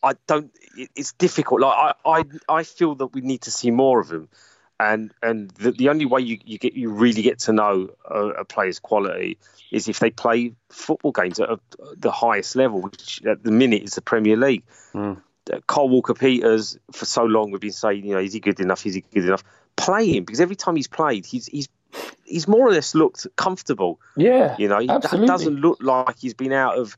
[0.00, 0.52] I don't.
[0.76, 1.62] it- It's difficult.
[1.62, 4.28] Like I, I, I feel that we need to see more of them,
[4.80, 8.20] and and the, the only way you, you get you really get to know a,
[8.28, 9.38] a player's quality
[9.70, 11.58] is if they play football games at a,
[11.96, 14.64] the highest level, which at the minute is the Premier League.
[15.52, 18.60] Uh, Kyle Walker Peters for so long we've been saying, you know, is he good
[18.60, 18.86] enough?
[18.86, 19.44] Is he good enough?
[19.76, 21.68] Play him because every time he's played, he's he's
[22.24, 24.00] he's more or less looked comfortable.
[24.16, 25.26] Yeah, You know, he absolutely.
[25.26, 26.96] doesn't look like he's been out of,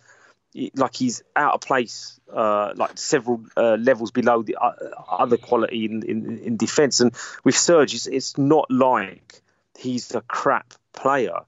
[0.75, 4.73] like he's out of place, uh, like several uh, levels below the uh,
[5.09, 7.01] other quality in, in, in defence.
[7.01, 7.13] And
[7.45, 9.41] with Serge, it's, it's not like
[9.79, 11.41] he's a crap player.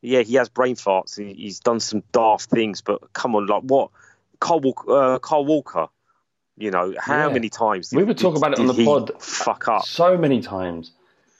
[0.00, 1.16] Yeah, he has brain farts.
[1.16, 3.90] He's done some daft things, but come on, like what?
[4.40, 5.88] Kyle Walker, uh, Kyle Walker
[6.56, 7.34] you know, how Yeah.
[7.34, 9.20] many times We were talking about it on the pod.
[9.20, 9.86] Fuck up.
[9.86, 10.92] so many times,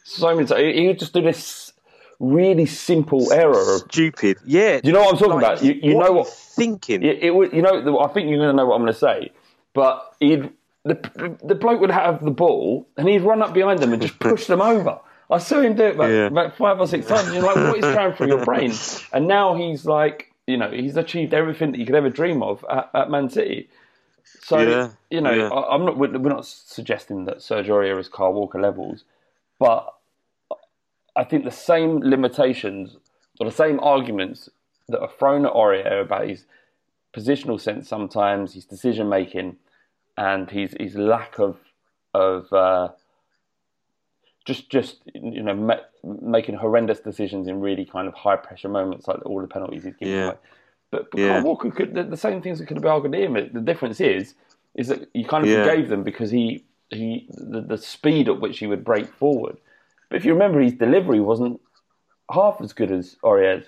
[0.03, 0.77] so many times.
[0.77, 1.73] He would just do this
[2.21, 3.75] really simple error.
[3.77, 4.39] Of, Stupid.
[4.45, 4.81] Yeah.
[4.83, 5.63] you know what I'm talking about?
[5.63, 6.29] You, you what know what?
[6.29, 7.03] Thinking.
[7.03, 7.53] It, it would.
[7.53, 7.99] You know.
[8.01, 9.33] I think you're going to know what I'm going to say.
[9.73, 10.51] But he'd
[10.85, 14.19] the the bloke would have the ball and he'd run up behind them and just
[14.19, 15.01] push them over.
[15.31, 16.27] I saw him do it about, Yeah.
[16.27, 17.33] about five or six times.
[17.33, 18.73] You're like, what is going through your brain?
[19.13, 22.65] And now he's like, you know, he's achieved everything that you could ever dream of
[22.71, 23.69] at, at Man City.
[24.43, 25.49] So Yeah, you know, yeah.
[25.49, 25.97] I, I'm not.
[25.97, 29.05] We're we're not suggesting that Sergio Aurier is Kyle Walker levels,
[29.59, 29.95] but
[31.17, 32.97] I think the same limitations
[33.41, 34.49] or the same arguments
[34.89, 36.45] that are thrown at Aurier about his
[37.17, 39.57] positional sense sometimes, his decision making,
[40.17, 41.57] and his his lack of
[42.13, 42.89] of uh,
[44.45, 49.09] just just you know ma- making horrendous decisions in really kind of high pressure moments
[49.09, 50.27] like all the penalties he's given Yeah.
[50.27, 50.37] away.
[50.91, 51.43] But, but Yeah.
[51.43, 53.35] Walker could the, the same things that could have been argued him.
[53.53, 54.35] The difference is
[54.75, 55.65] is that you kind of Yeah.
[55.65, 59.57] forgave them because he he the, the speed at which he would break forward.
[60.09, 61.61] But if you remember, his delivery wasn't
[62.33, 63.65] half as good as Aurier's.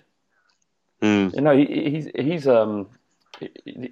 [1.03, 1.35] Mm.
[1.35, 2.89] You know, he, he's he's um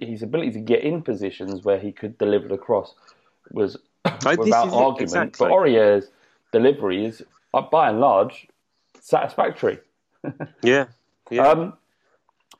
[0.01, 2.95] his ability to get in positions where he could deliver the cross
[3.51, 5.01] was this without argument.
[5.01, 5.47] exactly.
[5.47, 6.05] But Aurier's
[6.51, 7.21] delivery is,
[7.53, 8.47] uh, by and large,
[9.01, 9.79] satisfactory.
[10.63, 10.85] Yeah.
[11.29, 11.47] Yeah.
[11.49, 11.73] Um,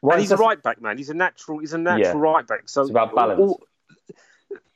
[0.04, 0.98] and he's a right back, man.
[1.00, 1.58] He's a natural.
[1.58, 2.32] He's a natural Yeah.
[2.32, 2.69] right back.
[2.69, 3.39] So It's about balance.
[3.39, 3.62] all-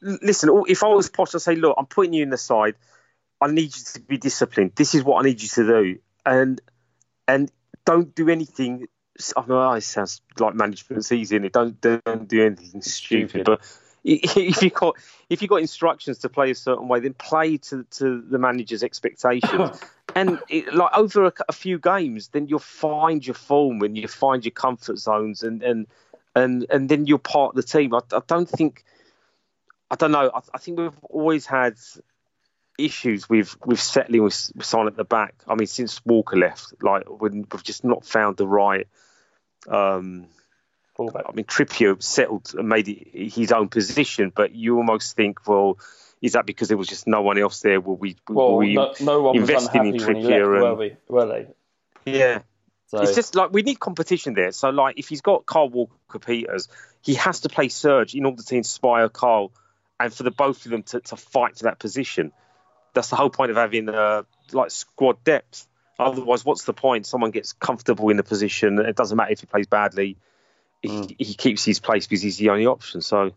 [0.02, 2.74] listen, all- if I was Poch, I'd say, look, I'm putting you in the side.
[3.42, 4.74] I need you to be disciplined.
[4.76, 6.60] This is what I need you to do, and
[7.28, 7.52] and
[7.86, 8.88] don't do anything.
[9.36, 13.30] I know it sounds like management's easy, and it don't don't do anything stupid.
[13.30, 13.46] Stupid.
[13.46, 13.62] But
[14.04, 14.96] if you got
[15.30, 18.84] if you got instructions to play a certain way, then play to to the manager's
[18.84, 19.80] expectations.
[20.16, 24.08] and it, like over a, a few games, then you'll find your form and you
[24.08, 25.88] find your comfort zones, and and
[26.36, 27.94] and and then you're part of the team.
[27.94, 28.84] I, I don't think.
[29.92, 30.32] I don't know.
[30.34, 31.76] I, I think we've always had
[32.80, 35.36] issues with with settling with, with at the back.
[35.48, 38.88] I mean, since Walker left, like we've just not found the right.
[39.68, 40.28] Um,
[40.96, 41.26] fullback.
[41.28, 45.78] I mean, Trippier settled and made it his own position, but you almost think, well,
[46.22, 47.80] is that because there was just no one else there?
[47.80, 48.18] Will we?
[48.28, 52.12] Well, we no, no one was investing in he left, Trippier were, we, were they?
[52.12, 52.40] yeah.
[52.88, 54.52] So, It's just like we need competition there.
[54.52, 56.68] So, like, if he's got Kyle Walker Peters,
[57.02, 59.52] he has to play Serge in order to inspire Carl
[60.00, 62.32] and for the both of them to, to fight for that position.
[63.00, 65.66] That's the whole point of having uh, like squad depth.
[65.98, 67.06] Otherwise, what's the point?
[67.06, 68.78] Someone gets comfortable in the position.
[68.78, 70.18] It doesn't matter if he plays badly.
[70.82, 73.00] He, he keeps his place because he's the only option.
[73.00, 73.32] So,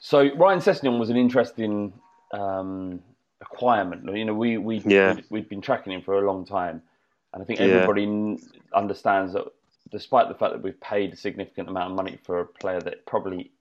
[0.00, 1.92] So Ryan Sessegnon was an interesting
[2.32, 2.98] um,
[3.40, 4.12] acquirement.
[4.16, 5.14] You know, we we Yeah.
[5.14, 6.82] we'd, we'd been tracking him for a long time,
[7.32, 8.38] and I think everybody n-
[8.74, 9.44] understands that,
[9.88, 13.06] despite the fact that we've paid a significant amount of money for a player that
[13.06, 13.52] probably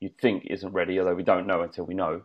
[0.00, 2.20] you'd think isn't ready, although we don't know until we know,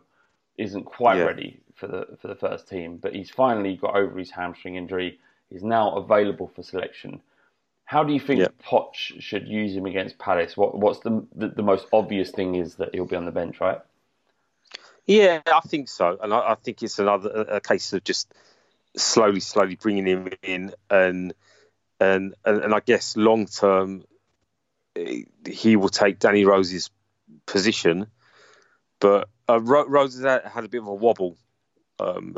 [0.60, 1.24] isn't quite Yeah.
[1.24, 2.98] ready for the for the first team.
[2.98, 5.18] But he's finally got over his hamstring injury.
[5.48, 7.20] He's now available for selection.
[7.84, 8.48] How do you think Yeah.
[8.62, 10.56] Poch should use him against Palace?
[10.56, 13.60] What what's the, the the most obvious thing is that he'll be on the bench,
[13.60, 13.80] right?
[15.06, 16.18] yeah, I think so.
[16.22, 18.32] And I, I think it's another a, case of just
[18.96, 21.34] slowly, slowly bringing him in, and
[21.98, 24.04] and and, and I guess long term,
[24.94, 26.90] eh, he will take Danny Rose's
[27.46, 28.06] position.
[29.00, 31.36] But uh, Ro- Rose has had, had a bit of a wobble,
[31.98, 32.36] um,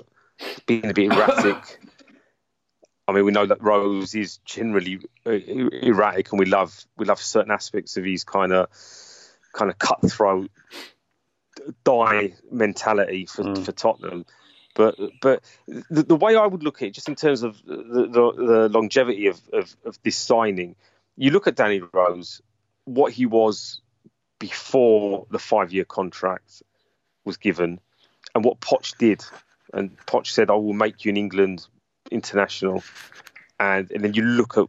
[0.66, 1.80] being a bit erratic.
[3.08, 7.20] I mean, we know that Rose is generally uh, erratic, and we love we love
[7.20, 8.68] certain aspects of his kind of
[9.52, 10.50] kind of cutthroat
[11.84, 14.24] die mentality for, for Tottenham.
[14.74, 18.08] But but the, the way I would look at it, just in terms of the,
[18.08, 20.76] the, the longevity of, of, of this signing,
[21.16, 22.40] you look at Danny Rose,
[22.84, 23.80] what he was
[24.38, 26.62] before the five year contract
[27.24, 27.80] was given,
[28.34, 29.24] and what Poch did.
[29.72, 31.66] And Poch said, I will make you an England
[32.10, 32.82] international.
[33.58, 34.66] And, and then you look at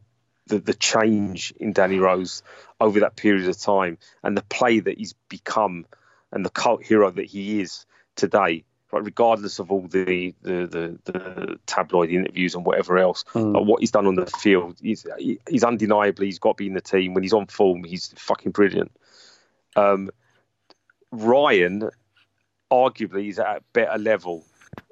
[0.48, 2.42] the, the change in Danny Rose
[2.80, 5.86] over that period of time and the play that he's become
[6.32, 7.86] and the cult hero that he is
[8.16, 13.66] today, right, regardless of all the, the, the, the tabloid interviews and whatever else, like
[13.66, 16.74] what he's done on the field, he's, he- he's undeniably, he's got to be in
[16.74, 17.13] the team.
[17.13, 18.92] When he's on form, he's fucking brilliant.
[19.76, 20.12] Um,
[21.12, 21.89] Ryan,
[22.74, 24.44] arguably, is at a better level,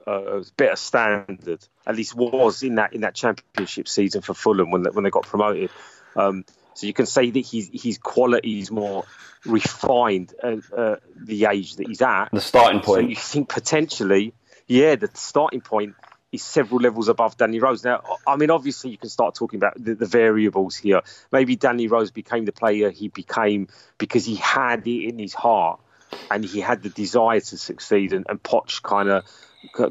[0.06, 1.65] uh, better standard.
[1.86, 5.10] At least was in that in that championship season for Fulham when they, when they
[5.10, 5.70] got promoted.
[6.15, 9.06] Um, so you can say that his his quality is more
[9.46, 12.30] refined at uh, the age that he's at.
[12.32, 13.04] The starting point.
[13.04, 14.34] So you think potentially,
[14.67, 15.96] yeah, the starting point
[16.32, 17.84] is several levels above Danny Rose.
[17.84, 21.02] Now, I mean, obviously, you can start talking about the, the variables here.
[21.32, 23.67] Maybe Danny Rose became the player he became
[23.98, 25.82] because he had it in his heart
[26.30, 28.13] and he had the desire to succeed.
[28.13, 29.26] And, and Poch kind of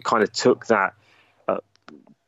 [0.02, 0.94] kind of took that
[1.46, 1.58] uh,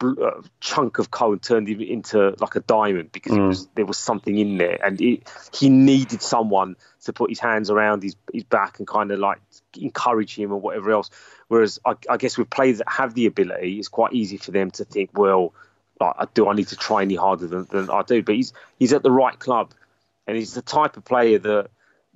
[0.03, 3.87] uh, chunk of coal and turned him into like a diamond because it was, there
[3.87, 8.17] was something in there, and it, he needed someone to put his hands around his
[8.33, 9.41] his back and kind of like
[9.77, 11.11] encourage him or whatever else.
[11.49, 14.71] Whereas I, I guess with players that have the ability, it's quite easy for them
[14.73, 15.53] to think, well,
[16.01, 18.23] like, do I need to try any harder than, than I do?
[18.23, 19.73] But he's he's at the right club,
[20.27, 21.69] and he's the type of player that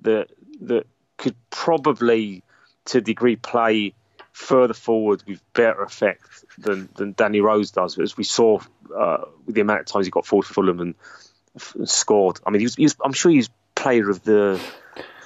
[0.03, 0.31] that
[0.63, 0.87] that
[1.17, 2.43] could probably,
[2.87, 3.95] to a degree, play
[4.33, 7.99] further forward with better effect than, than Danny Rose does.
[7.99, 8.59] As we saw
[8.97, 10.95] uh, with the amount of times he got forward for Fulham and
[11.57, 12.39] f- scored.
[12.47, 14.61] I mean, he was, he was, I'm sure he was player of the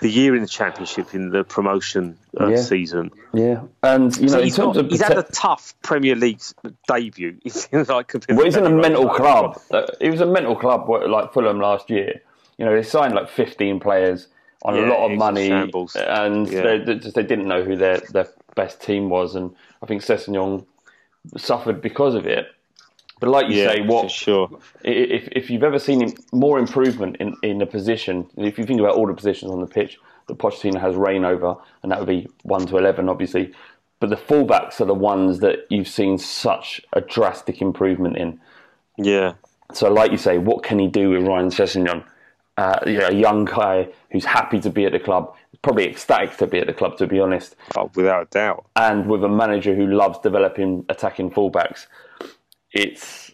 [0.01, 2.57] the year in the championship in the promotion uh, Yeah.
[2.57, 3.11] season.
[3.34, 6.41] Yeah, and you know, So he's, got- of he's had a tough Premier League
[6.88, 7.36] debut.
[7.45, 9.61] He's like well, he's in a mental club.
[9.70, 12.22] Uh, He was a mental club like Fulham last year.
[12.57, 14.28] You know, they signed like 15 players
[14.62, 15.96] on a lot of money, shambles.
[15.96, 16.62] and Yeah.
[16.62, 20.02] they, they just they didn't know who their their best team was, and I think
[20.02, 20.64] Sessegnon
[21.36, 22.46] suffered because of it.
[23.20, 24.48] But like you Yeah, say, what sure.
[24.82, 28.94] if if you've ever seen more improvement in in a position, if you think about
[28.96, 32.26] all the positions on the pitch that Pochettino has reign over, and that would be
[32.42, 33.52] one to eleven, obviously.
[33.98, 38.40] But the fullbacks are the ones that you've seen such a drastic improvement in.
[38.96, 39.34] Yeah,
[39.74, 42.02] So, like you say, what can he do with Ryan Sessegnon?
[42.61, 46.36] Uh, you know, a young guy who's happy to be at the club, probably ecstatic
[46.36, 48.66] to be at the club, to be honest, oh, without a doubt.
[48.76, 51.86] and with a manager who loves developing attacking fullbacks.
[52.72, 53.30] It's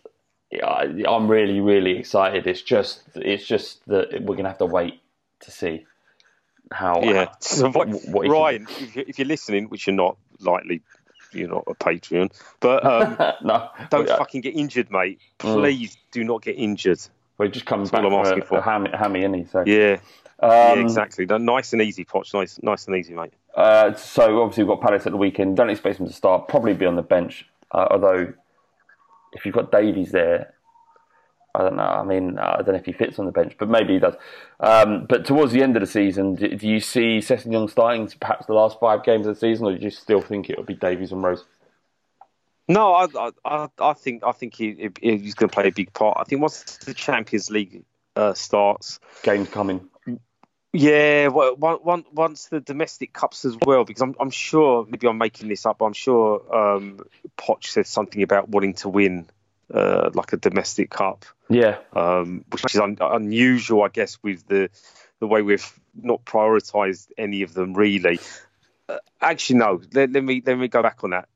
[0.53, 2.47] yeah, I'm really, really excited.
[2.47, 5.01] It's just, it's just that we're gonna have to wait
[5.41, 5.87] to see
[6.71, 7.03] how.
[7.03, 7.29] Yeah.
[7.41, 10.83] So what, what Ryan, if you're, if you're listening, which you're not likely,
[11.33, 15.19] you're not a Patreon, but um, no, don't uh, fucking get injured, mate.
[15.39, 17.01] Please do not get injured.
[17.39, 18.59] Well, he just comes all back I'm asking a, for.
[18.59, 19.45] a hammy, hammy, isn't he?
[19.45, 19.99] So, Yeah.
[20.43, 21.27] yeah, Um, exactly.
[21.27, 22.33] Nice and easy, Poch.
[22.35, 23.33] Nice, nice and easy, mate.
[23.55, 25.57] Uh, so obviously we've got Palace at the weekend.
[25.57, 26.49] Don't expect him to start.
[26.49, 27.47] Probably be on the bench.
[27.73, 28.33] Uh, although,
[29.33, 30.53] if you've got Davies there,
[31.55, 31.83] I don't know.
[31.85, 33.99] I mean, uh, I don't know if he fits on the bench, but maybe he
[33.99, 34.15] does.
[34.61, 38.45] Um, but towards the end of the season, do, do you see Sessegnon starting perhaps
[38.45, 40.75] the last five games of the season, or do you still think it will be
[40.75, 41.45] Davies and Rose?
[42.69, 45.93] No, I, I- I, think, I think he, he- he's going to play a big
[45.93, 46.19] part.
[46.21, 47.85] I think once the Champions League
[48.17, 49.89] uh, starts, Games coming.
[50.73, 55.07] Yeah, well, one, one, once the domestic cups as well, because I'm, I'm sure, maybe
[55.09, 57.01] I'm making this up, but I'm sure um,
[57.39, 59.27] Poch said something about wanting to win
[59.73, 64.69] uh, like a domestic cup, Yeah, um, which is un, unusual, I guess, with the
[65.19, 68.21] the way we've not prioritised any of them really.
[68.87, 69.81] Uh, actually, no.
[69.95, 71.29] Let, let me let me go back on that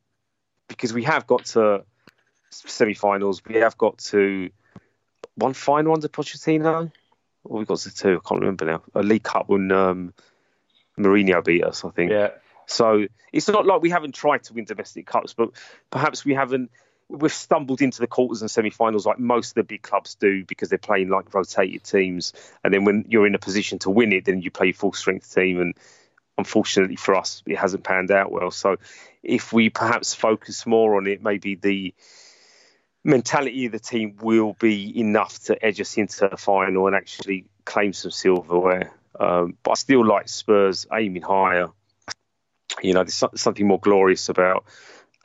[0.70, 1.84] because we have got to
[2.50, 3.42] semi-finals.
[3.44, 4.50] We have got to
[5.34, 6.90] one final under Pochettino.
[7.44, 8.20] Or we got to two.
[8.24, 8.82] I can't remember now.
[8.94, 10.14] A League Cup when um,
[10.98, 12.12] Mourinho beat us, I think.
[12.12, 12.30] yeah.
[12.66, 15.50] So it's not like we haven't tried to win domestic cups, but
[15.90, 16.70] perhaps we haven't.
[17.08, 20.68] We've stumbled into the quarters and semi-finals like most of the big clubs do because
[20.68, 24.24] they're playing like rotated teams, and then when you're in a position to win it,
[24.24, 25.60] then you play your full strength team.
[25.60, 25.74] And
[26.40, 28.50] unfortunately for us, it hasn't panned out well.
[28.50, 28.76] So
[29.22, 31.94] if we perhaps focus more on it, maybe the
[33.04, 37.46] mentality of the team will be enough to edge us into the final and actually
[37.64, 38.92] claim some silverware.
[39.18, 41.68] Um, but I still like Spurs aiming higher.
[42.82, 44.64] You know, there's something more glorious about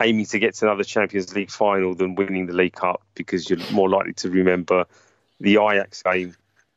[0.02, 3.58] aiming to get to another Champions League final than winning the League Cup because you're
[3.72, 4.84] more likely to remember
[5.40, 6.34] the Ajax game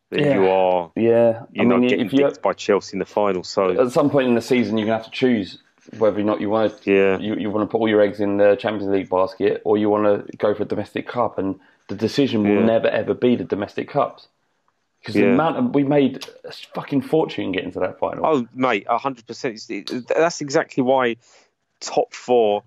[0.10, 0.34] than Yeah.
[0.36, 1.44] you are, Yeah.
[1.52, 3.44] you I mean, getting if you dicked by Chelsea in the final.
[3.44, 5.60] So, at some point in the season, you're gonna have to choose
[5.98, 7.18] whether or not you want to Yeah.
[7.20, 9.90] you, you want to put all your eggs in the Champions League basket or you
[9.90, 12.66] want to go for a domestic cup, and the decision will Yeah.
[12.66, 14.28] never ever be the domestic cups
[15.00, 18.26] because the amount of, we made a fucking fortune getting to that final.
[18.26, 20.08] oh, mate, 100%.
[20.08, 21.16] That's exactly why
[21.80, 22.64] top four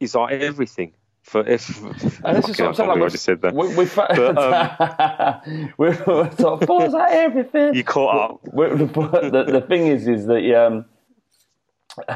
[0.00, 0.92] is like everything.
[1.26, 1.82] For if,
[2.24, 3.00] and this is what I'm saying.
[3.00, 3.52] Like, just said that.
[3.52, 5.42] we we fa-
[5.76, 7.74] we're, we're top four's like everything.
[7.74, 8.40] You caught up.
[8.54, 10.84] We're- the, the, the thing is, is that um,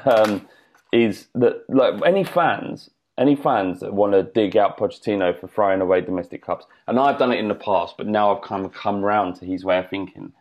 [0.05, 0.47] um,
[0.93, 2.89] is that like any fans,
[3.19, 7.19] any fans that want to dig out Pochettino for throwing away domestic cups, and I've
[7.19, 9.79] done it in the past, but now I've kind of come round to his way
[9.79, 10.33] of thinking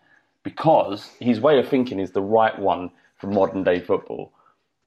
[0.43, 4.32] because his way of thinking is the right one for modern day football.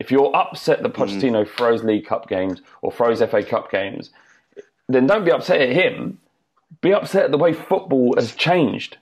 [0.03, 1.01] If you're upset that hmm.
[1.01, 4.11] Pochettino froze League Cup games or throws FA Cup games,
[4.89, 6.19] then don't be upset at him.
[6.81, 8.97] Be upset at the way football has changed.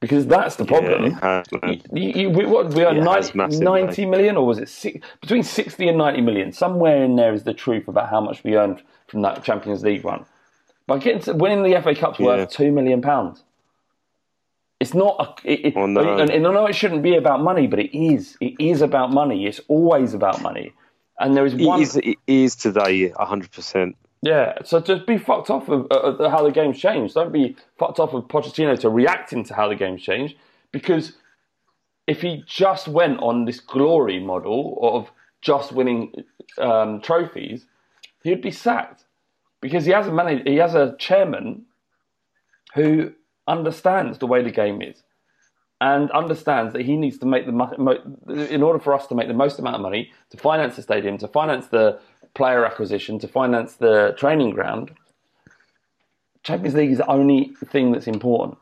[0.00, 1.12] Because that's the problem.
[1.12, 1.46] has.
[1.62, 3.64] You, you, we, what, we are has 90, massively.
[3.64, 6.52] 90 million, or was it six, between 60 and 90 million?
[6.52, 10.06] Somewhere in there is the truth about how much we earned from that Champions League
[10.06, 10.24] run.
[10.86, 12.26] By getting to, winning the FA Cup's Yeah.
[12.26, 13.02] worth £2 million.
[14.86, 16.18] It's not, a, it, it, Oh, no.
[16.18, 18.36] and, and I know it shouldn't be about money, but it is.
[18.40, 19.46] It is about money.
[19.46, 20.72] It's always about money.
[21.18, 21.80] And there is one.
[21.80, 23.94] It is, it is today, 100%.
[24.22, 27.14] Yeah, so just be fucked off of uh, uh, how the game's changed.
[27.14, 30.36] Don't be fucked off of Pochettino to reacting to how the game's changed.
[30.72, 31.12] Because
[32.06, 35.10] if he just went on this glory model of
[35.42, 36.12] just winning
[36.58, 37.64] um, trophies,
[38.22, 39.04] he'd be sacked.
[39.60, 41.64] Because he has a manager, he has a chairman
[42.74, 43.12] who
[43.48, 45.02] understands the way the game is
[45.80, 49.28] and understands that he needs to make the mo- in order for us to make
[49.28, 51.98] the most amount of money to finance the stadium, to finance the
[52.34, 54.90] player acquisition, to finance the training ground.
[56.42, 58.56] Champions League is the only thing that's important.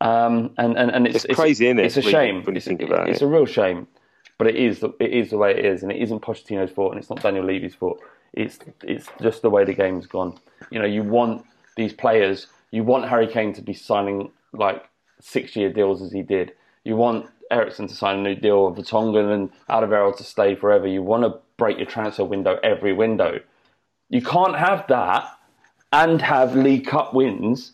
[0.00, 2.42] Um, and, and, and it's, It's crazy, isn't it, It's a shame.
[2.44, 3.24] when you it's, think about it's it?
[3.24, 3.86] a real shame.
[4.38, 6.92] But it is, the, it is the way it is, and it isn't Pochettino's fault,
[6.92, 8.00] and it's not Daniel Levy's fault.
[8.32, 10.38] It's it's just the way the game's gone.
[10.70, 11.44] You know, you want
[11.76, 14.84] these players, you want Harry Kane to be signing like
[15.20, 16.52] six-year deals as he did.
[16.84, 20.88] You want Eriksen to sign a new deal, Vertonghen and Alderweireld to stay forever.
[20.88, 23.38] You want to break your transfer window every window.
[24.08, 25.38] You can't have that
[25.92, 27.72] and have League Cup wins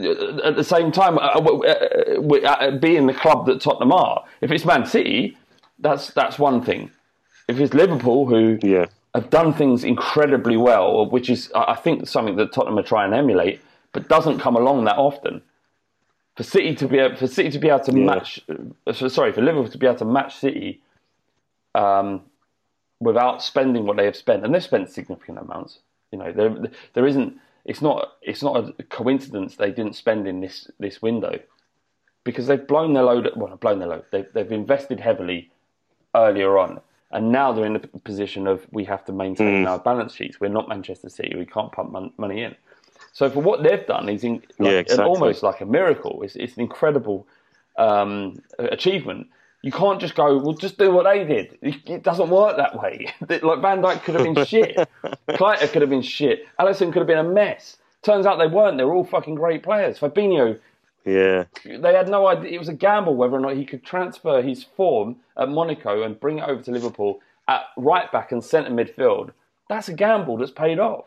[0.00, 1.18] at the same time.
[1.18, 5.36] Uh, uh, uh, being the club that Tottenham are, if it's Man City,
[5.78, 6.90] that's that's one thing.
[7.48, 8.86] If it's Liverpool, who Yeah.
[9.14, 13.10] have done things incredibly well, which is I I think something that Tottenham are trying
[13.12, 13.60] to emulate,
[13.92, 15.42] but doesn't come along that often.
[16.36, 18.04] For City to be able, for City to be able to Yeah.
[18.04, 18.40] match,
[18.86, 20.80] uh, sorry, for Liverpool to be able to match City,
[21.74, 22.22] um,
[23.00, 25.80] without spending what they have spent, and they've spent significant amounts.
[26.12, 26.54] You know, there
[26.94, 27.38] there isn't.
[27.64, 28.14] It's not.
[28.22, 31.38] It's not a coincidence they didn't spend in this this window,
[32.24, 33.30] because they've blown their load.
[33.36, 34.04] Well, blown their load.
[34.10, 35.50] They've they've invested heavily
[36.14, 36.80] earlier on,
[37.10, 40.40] and now they're in the position of we have to maintain our balance sheets.
[40.40, 41.36] We're not Manchester City.
[41.36, 42.54] We can't pump mon- money in.
[43.12, 45.04] So for what they've done is in, like, Yeah, exactly.
[45.06, 46.22] almost like a miracle.
[46.22, 47.26] It's, it's an incredible
[47.76, 49.28] um, achievement.
[49.62, 51.58] You can't just go, well, just do what they did.
[51.62, 53.12] It it doesn't work that way.
[53.28, 54.76] like Van Dijk could have been shit.
[55.28, 56.46] Keita could have been shit.
[56.60, 57.76] Alisson could have been a mess.
[58.02, 58.78] Turns out they weren't.
[58.78, 59.98] They were all fucking great players.
[59.98, 60.58] Fabinho,
[61.04, 61.44] Yeah.
[61.64, 62.52] they had no idea.
[62.52, 66.18] It was a gamble whether or not he could transfer his form at Monaco and
[66.20, 67.18] bring it over to Liverpool
[67.48, 69.32] at right back and centre midfield.
[69.68, 71.06] That's a gamble that's paid off.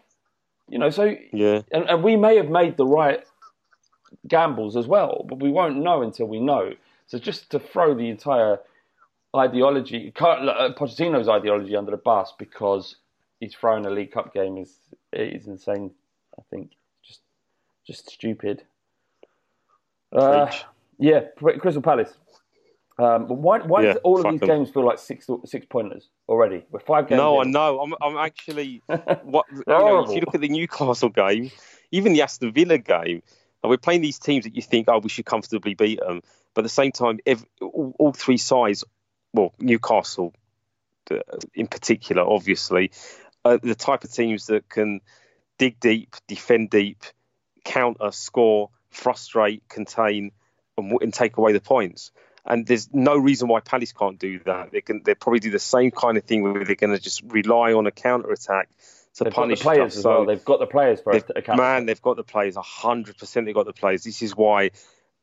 [0.71, 1.63] You know, so Yeah.
[1.71, 3.23] and, and we may have made the right
[4.27, 6.73] gambles as well, but we won't know until we know.
[7.07, 8.59] So just to throw the entire
[9.35, 12.95] ideology, uh, Pochettino's ideology under the bus because
[13.41, 14.73] he's throwing a League Cup game is
[15.11, 15.91] is insane.
[16.39, 16.71] I think
[17.03, 17.19] just
[17.85, 18.63] just stupid.
[20.13, 20.49] Uh,
[20.99, 21.21] yeah,
[21.59, 22.13] Crystal Palace.
[23.01, 24.49] Um, but why why Yeah, does all of these them.
[24.49, 26.63] games feel like six six pointers already?
[26.69, 27.17] We're five games.
[27.17, 27.79] No, I know.
[27.79, 28.83] I'm, I'm actually.
[29.23, 31.51] What you know, if you look at the Newcastle game,
[31.91, 33.23] even the Aston Villa game,
[33.63, 36.21] and we're playing these teams that you think, oh, we should comfortably beat them.
[36.53, 38.83] But at the same time, ev all, all three sides,
[39.33, 40.33] well, Newcastle
[41.09, 41.19] uh,
[41.55, 42.91] in particular, obviously,
[43.43, 45.01] are the type of teams that can
[45.57, 47.03] dig deep, defend deep,
[47.65, 50.31] counter, score, frustrate, contain,
[50.77, 52.11] and, and take away the points.
[52.45, 54.71] And there's no reason why Palace can't do that.
[54.71, 55.01] They can.
[55.03, 57.85] They probably do the same kind of thing where they're going to just rely on
[57.87, 58.69] a counter attack
[59.15, 59.97] to They've got the punish players stuff.
[59.97, 60.25] as So well.
[60.25, 62.55] They've got the players for they've- a, a man, they've got the players.
[62.57, 64.03] hundred percent, they've got the players.
[64.03, 64.71] This is why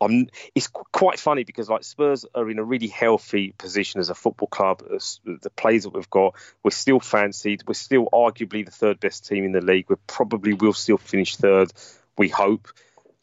[0.00, 0.28] I'm.
[0.54, 4.46] It's quite funny because like Spurs are in a really healthy position as a football
[4.48, 4.84] club.
[4.94, 7.64] As the players that we've got, we're still fancied.
[7.66, 9.86] We're still arguably the third best team in the league.
[9.88, 11.72] We probably will still finish third.
[12.16, 12.68] We hope.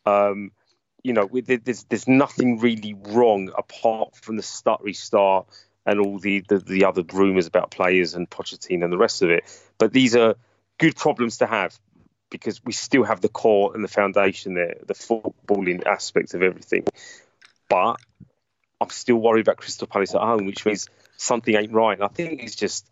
[0.05, 0.51] Um,
[1.05, 5.45] you know, there's there's nothing really wrong apart from the stuttery start
[5.85, 9.29] and all the, the, the other rumours about players and Pochettino and the rest of
[9.29, 9.43] it.
[9.77, 10.33] But these are
[10.79, 11.77] good problems to have
[12.31, 16.85] because we still have the core and the foundation there, the footballing aspect of everything.
[17.69, 17.97] But
[18.81, 21.99] I'm still worried about Crystal Palace at home, which means something ain't right.
[21.99, 22.89] And I think it's just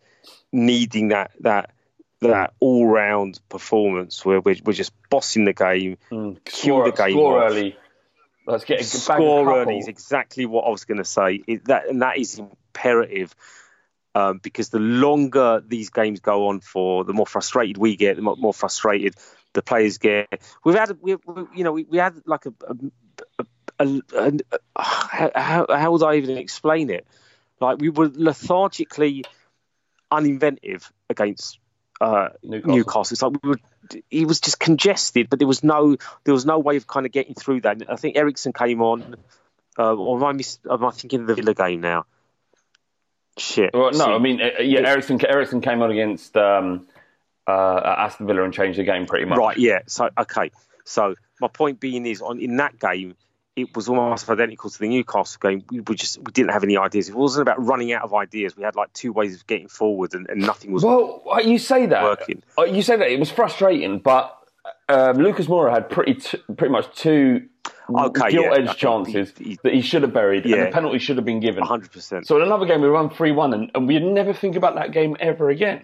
[0.52, 1.72] needing that that
[2.20, 6.92] that all round performance where we're, we're just bossing the game, mm, kill score, the
[6.92, 7.50] game score off.
[7.50, 7.76] early.
[8.46, 11.42] Let's get a Score early is exactly what I was going to say.
[11.46, 13.34] It, that and that is imperative
[14.14, 18.22] um, because the longer these games go on for, the more frustrated we get, the
[18.22, 19.14] more, more frustrated
[19.54, 20.28] the players get.
[20.64, 22.76] We've had, we, we, you know, we, we had like a, a,
[23.38, 23.44] a,
[23.78, 24.32] a, a,
[24.76, 27.06] a how, how would I even explain it?
[27.60, 29.24] Like we were lethargically
[30.12, 31.58] uninventive against
[32.04, 32.76] uh, Newcastle.
[32.76, 33.14] Newcastle.
[33.14, 33.60] It's like we were,
[34.10, 37.12] he was just congested, but there was no there was no way of kind of
[37.12, 37.82] getting through that.
[37.88, 39.16] I think Eriksen came on,
[39.78, 42.04] uh, or am I, mis- am I thinking of the Villa game now?
[43.38, 43.70] Shit.
[43.72, 46.86] Well, no, See, I mean, uh, yeah, Eriksen, Eriksen came on against um,
[47.46, 49.38] uh, Aston Villa and changed the game pretty much.
[49.38, 49.80] Right, yeah.
[49.86, 50.50] So okay.
[50.84, 53.16] So my point being is on in that game,
[53.56, 55.64] it was almost identical to the Newcastle game.
[55.70, 57.08] We were just we didn't have any ideas.
[57.08, 58.56] It wasn't about running out of ideas.
[58.56, 60.82] We had like two ways of getting forward, and, and nothing was.
[60.84, 62.02] Well, uh, you say that.
[62.02, 62.42] Working.
[62.58, 64.36] Uh, You say that it was frustrating, but
[64.88, 67.46] um, Lucas Moura had pretty t- pretty much two
[67.88, 70.54] Okay, gilt yeah, I edged think chances he- he- that he should have buried, and
[70.66, 71.62] the penalty should have been given.
[71.62, 72.26] hundred percent.
[72.26, 74.90] So in another game, we run three one, and, and we'd never think about that
[74.92, 75.82] game ever again.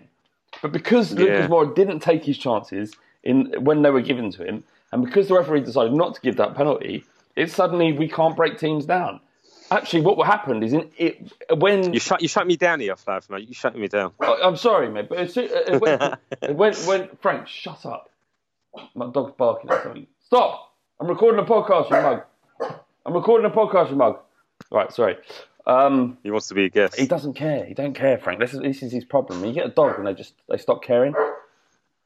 [0.62, 1.20] But because Yeah.
[1.20, 5.28] Lucas Moura didn't take his chances in when they were given to him, and because
[5.28, 7.04] the referee decided not to give that penalty,
[7.40, 9.20] it's suddenly we can't break teams down.
[9.72, 12.96] Actually, what will happened is in it when You shut you shut me down here,
[12.96, 13.46] Flav, mate.
[13.48, 14.12] You shut me down.
[14.20, 16.02] I'm sorry, mate, but it's, uh, it went,
[16.42, 18.10] it went, when Frank, shut up.
[18.94, 20.06] My dog's barking at something.
[20.26, 20.72] Stop!
[20.98, 22.22] I'm recording a podcast, you mug.
[23.06, 24.18] I'm recording a podcast, you mug.
[24.70, 25.16] Right, sorry.
[25.66, 26.98] Um, He wants to be a guest.
[26.98, 27.64] he doesn't care.
[27.64, 28.40] He don't care, Frank.
[28.40, 29.44] This is, this is his problem.
[29.44, 31.14] You get a dog and they just they stop caring.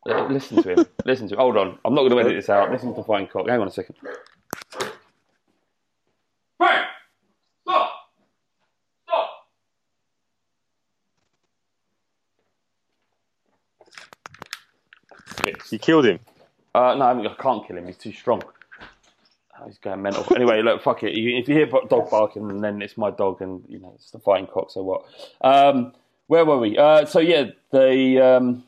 [0.08, 0.86] Uh, Listen to him.
[1.06, 1.40] Listen to him.
[1.40, 1.78] Hold on.
[1.84, 2.70] I'm not going to edit this out.
[2.70, 3.48] Listen to Fine Cock.
[3.48, 3.96] Hang on a second.
[6.64, 6.86] Frank!
[7.62, 7.90] Stop!
[9.06, 9.30] Stop!
[15.70, 16.20] You killed him.
[16.74, 17.86] Uh, no, I, haven't- I can't kill him.
[17.86, 18.42] He's too strong.
[19.60, 20.24] Oh, he's going mental.
[20.34, 21.12] anyway, look, fuck it.
[21.12, 24.18] You, if you hear dog barking, then it's my dog, and you know it's the
[24.18, 24.70] fighting cock.
[24.70, 25.04] So what?
[25.42, 25.92] Um,
[26.28, 26.78] where were we?
[26.78, 28.64] Uh, so yeah, the um,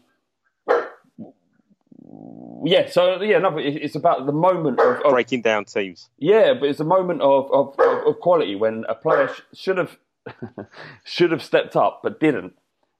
[2.66, 2.90] yeah.
[2.90, 6.10] So yeah, no, it's about the moment of, of Breaking down teams.
[6.18, 9.78] yeah, but it's a moment of of, of, of quality when a player sh- should
[9.78, 9.96] have
[11.04, 12.54] should have stepped up but didn't.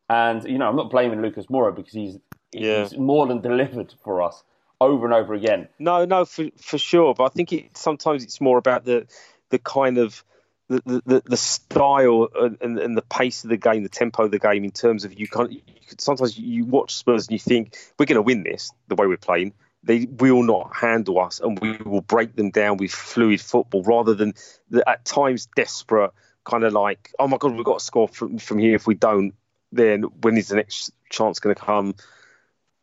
[0.08, 2.18] And you know, I'm not blaming Lucas Moura because he's
[2.52, 2.82] Yeah.
[2.84, 4.44] he's more than delivered for us
[4.80, 5.68] over and over again.
[5.78, 7.14] No, no, for for sure.
[7.14, 9.06] But I think it sometimes it's more about the
[9.50, 10.24] the kind of
[10.68, 14.38] the the, the, style and, and, the pace of the game, the tempo of the
[14.38, 14.64] game.
[14.64, 15.52] In terms of you can't.
[15.52, 18.96] You could, sometimes you watch Spurs and you think we're going to win this the
[18.96, 19.52] way we're playing.
[19.82, 24.14] They will not handle us, and we will break them down with fluid football rather
[24.14, 24.34] than
[24.70, 26.10] the, at times desperate
[26.44, 28.74] kind of like, oh my god, we've got to score from from here.
[28.74, 29.34] If we don't,
[29.70, 31.94] then when is the next chance going to come?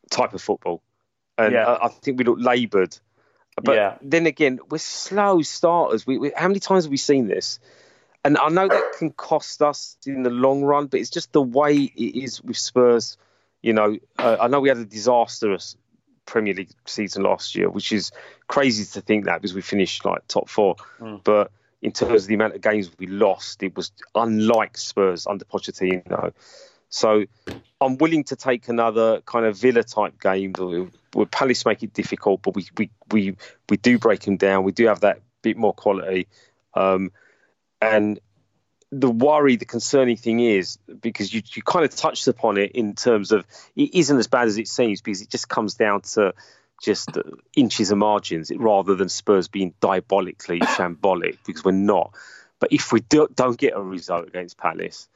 [0.09, 0.81] Type of football
[1.37, 1.65] and Yeah.
[1.65, 2.97] I, I think we look laboured.
[3.61, 3.97] But Yeah.
[4.01, 6.07] then again, we're slow starters.
[6.07, 7.59] We, we how many times have we seen this?
[8.25, 11.41] And I know that can cost us in the long run, but it's just the
[11.41, 13.17] way it is with Spurs.
[13.61, 15.75] You know, uh, I know we had a disastrous
[16.25, 18.11] Premier League season last year, which is
[18.47, 20.77] crazy to think that because we finished like top four.
[21.23, 21.51] But
[21.81, 26.31] in terms of the amount of games we lost, it was unlike Spurs under Pochettino.
[26.93, 27.25] So
[27.81, 30.53] I'm willing to take another kind of Villa type game
[31.13, 33.35] where Palace make it difficult, but we we we,
[33.67, 34.63] we do break them down.
[34.63, 36.27] We do have that bit more quality.
[36.75, 37.11] Um,
[37.81, 38.19] and
[38.91, 42.93] the worry, the concerning thing is because you, you kind of touched upon it in
[42.93, 46.35] terms of it isn't as bad as it seems because it just comes down to
[46.79, 47.09] just
[47.55, 52.13] inches of margins rather than Spurs being diabolically shambolic because we're not.
[52.59, 55.09] But if we do, don't get a result against Palace,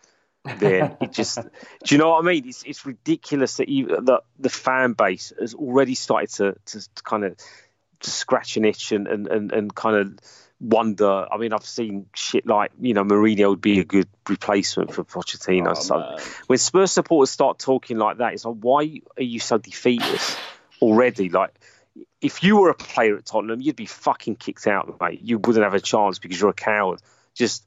[0.60, 1.40] then it just
[1.84, 2.48] do you know what I mean?
[2.48, 7.04] It's it's ridiculous that you, the the fan base has already started to to, to
[7.04, 7.36] kind of
[8.02, 10.20] scratch an itch and, and, and, and kind of
[10.60, 11.28] wonder.
[11.32, 15.04] I mean, I've seen shit like you know Mourinho would be a good replacement for
[15.04, 15.72] Pochettino.
[15.72, 16.18] Oh, so
[16.48, 20.38] when Spurs supporters start talking like that, it's like why are you so defeatist
[20.82, 21.30] already?
[21.30, 21.54] Like.
[22.20, 25.22] If you were a player at Tottenham, you'd be fucking kicked out, mate.
[25.22, 27.00] You wouldn't have a chance because you're a coward.
[27.34, 27.66] Just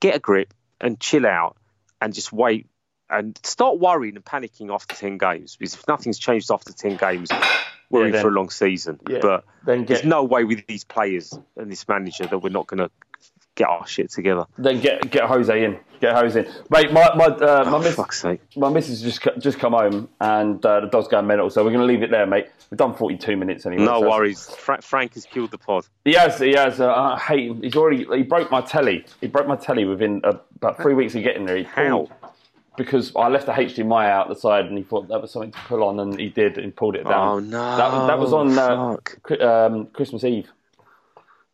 [0.00, 1.56] get a grip and chill out
[2.00, 2.66] and just wait
[3.08, 7.28] and start worrying and panicking after 10 games because if nothing's changed after 10 games
[7.90, 9.00] we're Yeah, in then- for a long season.
[9.08, 12.68] Yeah, but then there's no way with these players and this manager that we're not
[12.68, 12.90] going to
[13.60, 15.78] get our shit together Then get get Jose in.
[16.00, 16.90] Get Jose in, mate.
[16.92, 18.24] My my uh, my oh, miss,
[18.56, 21.50] my missus just just come home and uh, the dog's going mental.
[21.50, 22.46] So we're going to leave it there, mate.
[22.70, 23.84] We've done 42 minutes anyway.
[23.84, 26.38] no so- worries Fra- Frank has killed the pod He has.
[26.38, 26.80] He has.
[26.80, 27.62] Uh, I hate him.
[27.62, 28.06] He's already.
[28.16, 29.04] He broke my telly.
[29.20, 31.58] He broke my telly within uh, about three weeks of getting there.
[31.58, 31.90] He How?
[31.90, 32.12] pulled-
[32.78, 35.58] Because I left the HDMI out the side, and he thought that was something to
[35.68, 37.28] pull on, and he did, and pulled it down.
[37.28, 37.76] Oh, no.
[37.76, 40.48] That was, that was on uh, um, Christmas Eve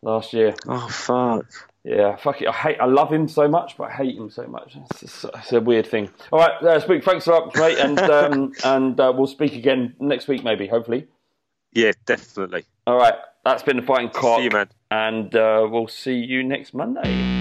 [0.03, 0.55] last year.
[0.69, 1.47] oh fuck
[1.87, 2.49] Yeah, fuck it.
[2.49, 2.81] I hate.
[2.81, 4.77] I love him so much, but I hate him so much.
[4.91, 6.11] It's, it's, it's a weird thing.
[6.33, 7.05] All right, uh, speak.
[7.05, 11.07] Thanks a lot, mate, and um, and uh, we'll speak again next week, maybe, hopefully.
[11.73, 13.15] yeah definitely All right,
[13.45, 14.39] that's been the fighting cock.
[14.39, 17.36] see you man and uh, we'll see you next Monday.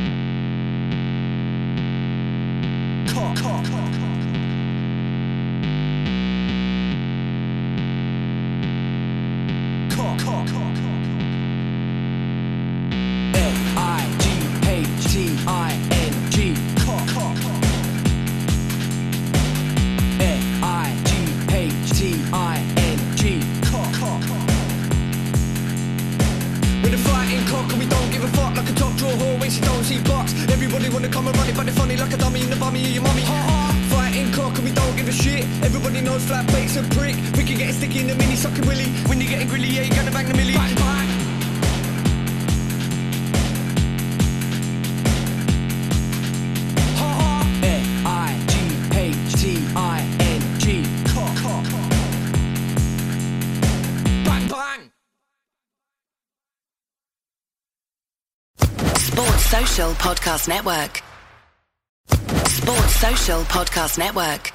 [36.16, 37.16] Everybody flat bait's a prick.
[37.36, 38.86] We can get sticky in the mini sucking willy.
[39.08, 40.54] When you're getting grilly, yeah, you're gonna bang the millie.
[40.54, 41.10] Bang, bang.
[54.24, 54.92] Bang, bang!
[58.96, 61.04] Sports Social Podcast Network.
[62.48, 64.55] Sports Social Podcast Network.